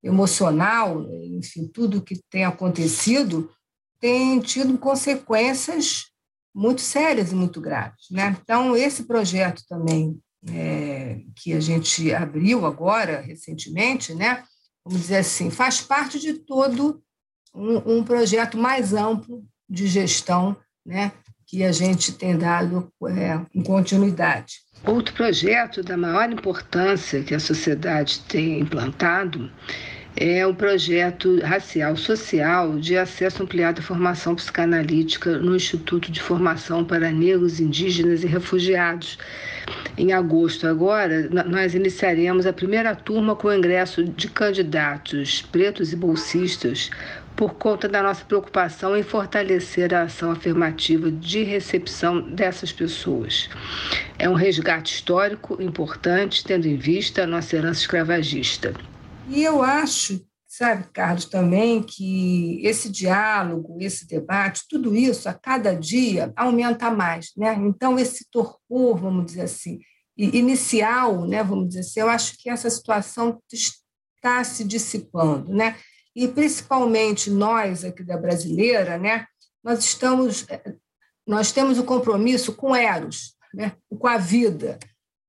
emocional, 0.03 1.01
enfim, 1.11 1.67
tudo 1.67 2.03
que 2.03 2.21
tem 2.29 2.45
acontecido, 2.45 3.49
tem 3.99 4.39
tido 4.39 4.77
consequências 4.77 6.11
muito 6.53 6.81
sérias 6.81 7.31
e 7.31 7.35
muito 7.35 7.59
graves. 7.59 8.05
Né? 8.11 8.37
Então, 8.39 8.75
esse 8.75 9.05
projeto 9.05 9.63
também 9.67 10.19
é, 10.47 11.21
que 11.35 11.53
a 11.53 11.59
gente 11.59 12.13
abriu 12.13 12.65
agora, 12.67 13.21
recentemente, 13.21 14.13
né? 14.13 14.43
vamos 14.83 15.01
dizer 15.01 15.17
assim, 15.17 15.49
faz 15.49 15.81
parte 15.81 16.19
de 16.19 16.33
todo 16.33 17.01
um, 17.55 17.97
um 17.97 18.03
projeto 18.03 18.57
mais 18.57 18.93
amplo 18.93 19.43
de 19.67 19.87
gestão 19.87 20.55
né? 20.85 21.11
Que 21.47 21.63
a 21.63 21.71
gente 21.71 22.13
tem 22.13 22.37
dado 22.37 22.91
é, 23.07 23.39
continuidade. 23.63 24.55
Outro 24.85 25.13
projeto 25.13 25.81
da 25.83 25.97
maior 25.97 26.31
importância 26.31 27.23
que 27.23 27.33
a 27.33 27.39
sociedade 27.39 28.19
tem 28.27 28.59
implantado 28.59 29.49
é 30.17 30.47
um 30.47 30.55
projeto 30.55 31.41
racial 31.41 31.97
social 31.97 32.79
de 32.79 32.97
acesso 32.97 33.43
ampliado 33.43 33.81
à 33.81 33.83
formação 33.83 34.33
psicanalítica 34.33 35.37
no 35.37 35.55
Instituto 35.55 36.09
de 36.09 36.21
Formação 36.21 36.85
para 36.85 37.11
Negros, 37.11 37.59
Indígenas 37.59 38.23
e 38.23 38.27
Refugiados. 38.27 39.17
Em 39.97 40.13
agosto, 40.13 40.67
agora, 40.67 41.29
nós 41.45 41.75
iniciaremos 41.75 42.45
a 42.45 42.53
primeira 42.53 42.95
turma 42.95 43.35
com 43.35 43.49
o 43.49 43.53
ingresso 43.53 44.05
de 44.05 44.29
candidatos 44.29 45.41
pretos 45.41 45.91
e 45.91 45.95
bolsistas 45.97 46.89
por 47.35 47.55
conta 47.55 47.87
da 47.89 48.01
nossa 48.01 48.23
preocupação 48.23 48.95
em 48.95 49.03
fortalecer 49.03 49.93
a 49.93 50.03
ação 50.03 50.31
afirmativa 50.31 51.11
de 51.11 51.43
recepção 51.43 52.21
dessas 52.21 52.71
pessoas. 52.71 53.49
É 54.17 54.29
um 54.29 54.33
resgate 54.33 54.95
histórico 54.95 55.61
importante, 55.61 56.43
tendo 56.43 56.67
em 56.67 56.77
vista 56.77 57.23
a 57.23 57.27
nossa 57.27 57.55
herança 57.55 57.81
escravagista. 57.81 58.73
E 59.27 59.43
eu 59.43 59.61
acho, 59.61 60.25
sabe, 60.47 60.85
Carlos, 60.93 61.25
também 61.25 61.83
que 61.83 62.61
esse 62.65 62.89
diálogo, 62.89 63.77
esse 63.81 64.07
debate, 64.07 64.63
tudo 64.69 64.95
isso 64.95 65.27
a 65.27 65.33
cada 65.33 65.73
dia 65.73 66.31
aumenta 66.35 66.89
mais, 66.89 67.31
né? 67.35 67.53
Então 67.55 67.99
esse 67.99 68.25
torpor, 68.31 68.97
vamos 68.97 69.25
dizer 69.25 69.41
assim, 69.41 69.79
inicial, 70.17 71.27
né, 71.27 71.43
vamos 71.43 71.67
dizer 71.69 71.81
assim, 71.81 71.99
eu 71.99 72.09
acho 72.09 72.37
que 72.37 72.49
essa 72.49 72.69
situação 72.69 73.37
está 73.51 74.43
se 74.45 74.63
dissipando, 74.63 75.51
né? 75.51 75.75
E 76.15 76.27
principalmente 76.27 77.29
nós 77.29 77.83
aqui 77.83 78.03
da 78.03 78.17
brasileira, 78.17 78.97
né, 78.97 79.27
nós 79.63 79.79
estamos 79.79 80.45
nós 81.27 81.51
temos 81.51 81.79
o 81.79 81.83
compromisso 81.83 82.53
com 82.53 82.75
Eros, 82.75 83.35
né, 83.53 83.75
com 83.89 84.07
a 84.07 84.17
vida, 84.17 84.77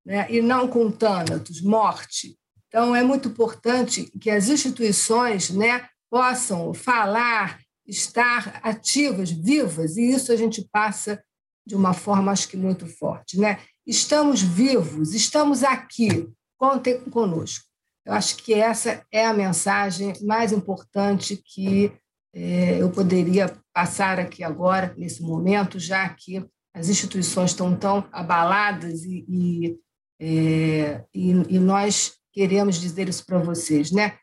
né, 0.05 0.27
e 0.31 0.43
não 0.43 0.69
com 0.69 0.91
Tânatos, 0.91 1.63
morte. 1.63 2.39
Então 2.69 2.95
é 2.95 3.03
muito 3.03 3.29
importante 3.29 4.13
que 4.21 4.31
as 4.31 4.49
instituições, 4.49 5.51
né, 5.51 5.89
possam 6.11 6.75
falar, 6.75 7.59
estar 7.87 8.61
ativas, 8.63 9.31
vivas, 9.31 9.97
e 9.97 10.11
isso 10.11 10.33
a 10.33 10.37
gente 10.37 10.69
passa 10.71 11.23
de 11.67 11.75
uma 11.75 11.95
forma 11.95 12.31
acho 12.31 12.49
que 12.49 12.57
muito 12.57 12.87
forte, 12.87 13.39
né? 13.39 13.61
Estamos 13.87 14.41
vivos, 14.43 15.15
estamos 15.15 15.63
aqui, 15.63 16.29
contem 16.59 17.01
conosco. 17.11 17.66
Eu 18.07 18.13
acho 18.13 18.37
que 18.37 18.55
essa 18.55 19.05
é 19.11 19.27
a 19.27 19.35
mensagem 19.35 20.13
mais 20.23 20.53
importante 20.53 21.43
que 21.45 21.93
é, 22.33 22.81
eu 22.81 22.89
poderia 22.91 23.53
passar 23.73 24.21
aqui 24.21 24.45
agora, 24.45 24.95
nesse 24.97 25.23
momento, 25.23 25.81
já 25.81 26.09
que 26.09 26.47
as 26.73 26.89
instituições 26.89 27.51
estão 27.51 27.75
tão 27.75 28.07
abaladas 28.13 29.03
e, 29.03 29.25
e, 29.29 29.79
é, 30.21 31.05
e, 31.13 31.31
e 31.31 31.59
nós 31.59 32.13
queremos 32.33 32.79
dizer 32.81 33.09
isso 33.09 33.27
para 33.27 33.39
vocês, 33.39 33.91
né? 33.91 34.19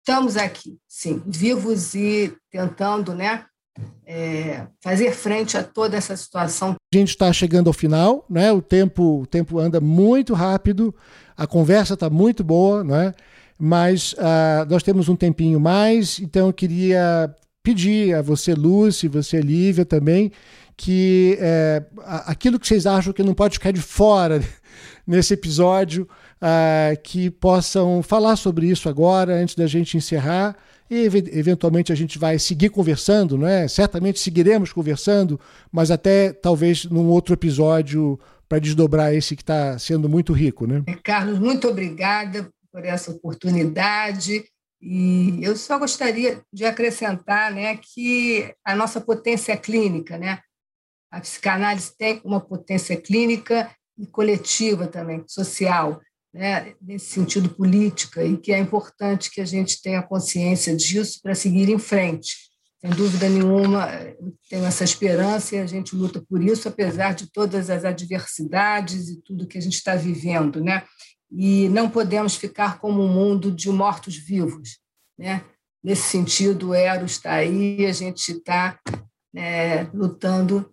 Estamos 0.00 0.36
aqui, 0.36 0.78
sim, 0.88 1.22
vivos 1.24 1.94
e 1.94 2.36
tentando, 2.50 3.14
né, 3.14 3.46
é, 4.06 4.66
fazer 4.80 5.12
frente 5.12 5.56
a 5.56 5.62
toda 5.62 5.96
essa 5.96 6.16
situação. 6.16 6.74
A 6.92 6.96
gente 6.96 7.08
está 7.08 7.32
chegando 7.32 7.68
ao 7.68 7.72
final, 7.72 8.24
né? 8.28 8.52
O 8.52 8.60
tempo, 8.60 9.22
o 9.22 9.26
tempo 9.26 9.58
anda 9.58 9.80
muito 9.80 10.34
rápido, 10.34 10.94
a 11.36 11.46
conversa 11.46 11.94
está 11.94 12.10
muito 12.10 12.44
boa, 12.44 12.84
né? 12.84 13.14
Mas 13.58 14.12
uh, 14.14 14.68
nós 14.68 14.82
temos 14.82 15.08
um 15.08 15.16
tempinho 15.16 15.60
mais, 15.60 16.18
então 16.18 16.48
eu 16.48 16.52
queria 16.52 17.34
pedir 17.62 18.14
a 18.14 18.22
você, 18.22 18.54
Lúcia, 18.54 19.08
você, 19.08 19.40
Lívia, 19.40 19.84
também, 19.84 20.32
que 20.76 21.38
é, 21.40 21.84
aquilo 22.26 22.58
que 22.58 22.66
vocês 22.66 22.86
acham 22.86 23.12
que 23.12 23.22
não 23.22 23.34
pode 23.34 23.54
ficar 23.54 23.70
de 23.70 23.80
fora 23.80 24.42
nesse 25.06 25.34
episódio, 25.34 26.08
uh, 26.42 27.00
que 27.02 27.30
possam 27.30 28.02
falar 28.02 28.34
sobre 28.34 28.66
isso 28.66 28.88
agora, 28.88 29.34
antes 29.34 29.54
da 29.54 29.66
gente 29.66 29.96
encerrar 29.96 30.56
e 30.92 31.06
eventualmente 31.06 31.90
a 31.90 31.94
gente 31.94 32.18
vai 32.18 32.38
seguir 32.38 32.68
conversando, 32.68 33.38
não 33.38 33.46
é? 33.46 33.66
Certamente 33.66 34.20
seguiremos 34.20 34.74
conversando, 34.74 35.40
mas 35.72 35.90
até 35.90 36.34
talvez 36.34 36.84
num 36.84 37.06
outro 37.06 37.32
episódio 37.32 38.20
para 38.46 38.58
desdobrar 38.58 39.14
esse 39.14 39.34
que 39.34 39.42
está 39.42 39.78
sendo 39.78 40.06
muito 40.06 40.34
rico, 40.34 40.66
né? 40.66 40.82
É, 40.86 40.94
Carlos, 40.94 41.38
muito 41.38 41.66
obrigada 41.66 42.50
por 42.70 42.84
essa 42.84 43.10
oportunidade. 43.10 44.44
E 44.82 45.38
eu 45.40 45.56
só 45.56 45.78
gostaria 45.78 46.42
de 46.52 46.66
acrescentar 46.66 47.50
né, 47.54 47.78
que 47.78 48.52
a 48.62 48.74
nossa 48.74 49.00
potência 49.00 49.56
clínica, 49.56 50.18
né? 50.18 50.40
A 51.10 51.20
psicanálise 51.20 51.96
tem 51.96 52.20
uma 52.22 52.40
potência 52.40 53.00
clínica 53.00 53.70
e 53.96 54.06
coletiva 54.06 54.86
também, 54.86 55.24
social 55.26 56.02
né, 56.32 56.74
nesse 56.80 57.06
sentido 57.06 57.50
política, 57.50 58.24
e 58.24 58.36
que 58.36 58.52
é 58.52 58.58
importante 58.58 59.30
que 59.30 59.40
a 59.40 59.44
gente 59.44 59.82
tenha 59.82 60.02
consciência 60.02 60.74
disso 60.74 61.20
para 61.22 61.34
seguir 61.34 61.68
em 61.68 61.78
frente. 61.78 62.50
Sem 62.80 62.90
dúvida 62.90 63.28
nenhuma, 63.28 63.88
tenho 64.48 64.64
essa 64.64 64.82
esperança 64.82 65.54
e 65.54 65.60
a 65.60 65.66
gente 65.66 65.94
luta 65.94 66.20
por 66.28 66.42
isso, 66.42 66.66
apesar 66.66 67.14
de 67.14 67.30
todas 67.30 67.70
as 67.70 67.84
adversidades 67.84 69.08
e 69.08 69.22
tudo 69.22 69.46
que 69.46 69.56
a 69.56 69.60
gente 69.60 69.74
está 69.74 69.94
vivendo. 69.94 70.60
Né? 70.60 70.82
E 71.30 71.68
não 71.68 71.88
podemos 71.88 72.34
ficar 72.34 72.80
como 72.80 73.02
um 73.02 73.08
mundo 73.08 73.52
de 73.52 73.68
mortos-vivos. 73.70 74.78
Né? 75.16 75.44
Nesse 75.84 76.02
sentido, 76.02 76.70
o 76.70 76.74
Eros 76.74 77.12
está 77.12 77.34
aí, 77.34 77.86
a 77.86 77.92
gente 77.92 78.32
está 78.32 78.80
é, 79.34 79.84
lutando 79.94 80.68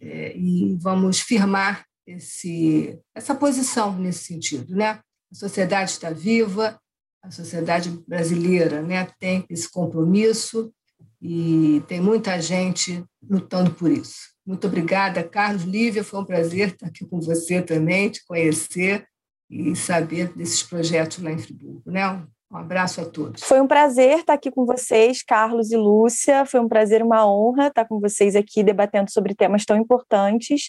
é, 0.00 0.36
e 0.36 0.76
vamos 0.80 1.20
firmar 1.20 1.86
esse, 2.06 2.98
essa 3.14 3.34
posição 3.34 3.96
nesse 3.98 4.24
sentido. 4.24 4.74
Né? 4.74 5.00
A 5.30 5.34
sociedade 5.34 5.90
está 5.90 6.10
viva, 6.10 6.78
a 7.22 7.30
sociedade 7.30 7.90
brasileira 8.06 8.82
né, 8.82 9.08
tem 9.18 9.44
esse 9.48 9.70
compromisso 9.70 10.72
e 11.20 11.82
tem 11.86 12.00
muita 12.00 12.40
gente 12.40 13.04
lutando 13.22 13.72
por 13.72 13.90
isso. 13.90 14.32
Muito 14.44 14.66
obrigada, 14.66 15.22
Carlos 15.22 15.62
Lívia. 15.62 16.02
Foi 16.02 16.20
um 16.20 16.24
prazer 16.24 16.70
estar 16.70 16.88
aqui 16.88 17.06
com 17.06 17.20
você 17.20 17.62
também, 17.62 18.10
te 18.10 18.24
conhecer 18.26 19.06
e 19.48 19.76
saber 19.76 20.32
desses 20.34 20.62
projetos 20.64 21.22
lá 21.22 21.30
em 21.30 21.38
Friburgo. 21.38 21.82
Né? 21.86 22.26
Um 22.52 22.58
abraço 22.58 23.00
a 23.00 23.06
todos. 23.06 23.42
Foi 23.42 23.62
um 23.62 23.66
prazer 23.66 24.18
estar 24.18 24.34
aqui 24.34 24.50
com 24.50 24.66
vocês, 24.66 25.22
Carlos 25.22 25.72
e 25.72 25.76
Lúcia. 25.76 26.44
Foi 26.44 26.60
um 26.60 26.68
prazer, 26.68 27.02
uma 27.02 27.26
honra 27.26 27.68
estar 27.68 27.86
com 27.86 27.98
vocês 27.98 28.36
aqui 28.36 28.62
debatendo 28.62 29.10
sobre 29.10 29.34
temas 29.34 29.64
tão 29.64 29.74
importantes. 29.74 30.66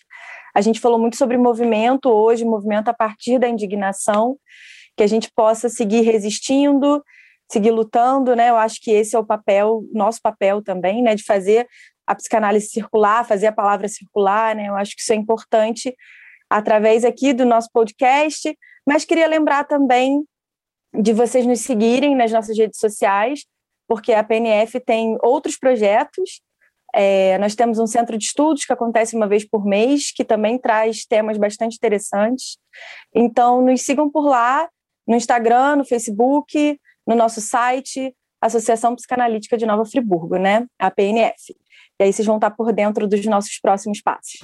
A 0.55 0.61
gente 0.61 0.79
falou 0.79 0.97
muito 0.97 1.17
sobre 1.17 1.37
movimento 1.37 2.09
hoje, 2.09 2.45
movimento 2.45 2.87
a 2.87 2.93
partir 2.93 3.37
da 3.37 3.49
indignação, 3.49 4.37
que 4.95 5.03
a 5.03 5.07
gente 5.07 5.29
possa 5.35 5.67
seguir 5.67 6.03
resistindo, 6.03 7.03
seguir 7.51 7.71
lutando, 7.71 8.33
né? 8.33 8.49
Eu 8.49 8.55
acho 8.55 8.79
que 8.81 8.89
esse 8.89 9.13
é 9.13 9.19
o 9.19 9.25
papel, 9.25 9.83
nosso 9.91 10.21
papel 10.21 10.63
também, 10.63 11.03
né, 11.03 11.15
de 11.15 11.23
fazer 11.23 11.67
a 12.07 12.15
psicanálise 12.15 12.67
circular, 12.67 13.25
fazer 13.25 13.47
a 13.47 13.51
palavra 13.51 13.89
circular, 13.89 14.55
né? 14.55 14.69
Eu 14.69 14.75
acho 14.77 14.95
que 14.95 15.01
isso 15.01 15.11
é 15.11 15.17
importante 15.17 15.93
através 16.49 17.03
aqui 17.03 17.33
do 17.33 17.45
nosso 17.45 17.69
podcast, 17.73 18.57
mas 18.87 19.03
queria 19.03 19.27
lembrar 19.27 19.65
também 19.65 20.23
de 20.93 21.13
vocês 21.13 21.45
nos 21.45 21.61
seguirem 21.61 22.15
nas 22.15 22.31
nossas 22.31 22.57
redes 22.57 22.79
sociais, 22.79 23.45
porque 23.87 24.13
a 24.13 24.23
PNF 24.23 24.79
tem 24.79 25.17
outros 25.21 25.57
projetos 25.57 26.41
é, 26.93 27.39
nós 27.39 27.55
temos 27.55 27.79
um 27.79 27.87
centro 27.87 28.15
de 28.17 28.25
estudos 28.25 28.65
que 28.65 28.71
acontece 28.71 29.15
uma 29.15 29.27
vez 29.27 29.43
por 29.43 29.65
mês, 29.65 30.11
que 30.11 30.23
também 30.23 30.59
traz 30.59 31.05
temas 31.05 31.37
bastante 31.37 31.75
interessantes. 31.75 32.57
Então, 33.13 33.61
nos 33.61 33.81
sigam 33.81 34.09
por 34.09 34.27
lá, 34.27 34.69
no 35.07 35.15
Instagram, 35.15 35.77
no 35.77 35.85
Facebook, 35.85 36.79
no 37.07 37.15
nosso 37.15 37.41
site, 37.41 38.15
Associação 38.39 38.95
Psicanalítica 38.95 39.57
de 39.57 39.65
Nova 39.65 39.85
Friburgo, 39.85 40.37
né? 40.37 40.67
A 40.77 40.91
PNF. 40.91 41.55
E 41.99 42.03
aí 42.03 42.13
vocês 42.13 42.25
vão 42.25 42.35
estar 42.35 42.51
por 42.51 42.71
dentro 42.71 43.07
dos 43.07 43.25
nossos 43.25 43.59
próximos 43.59 43.99
passos. 43.99 44.41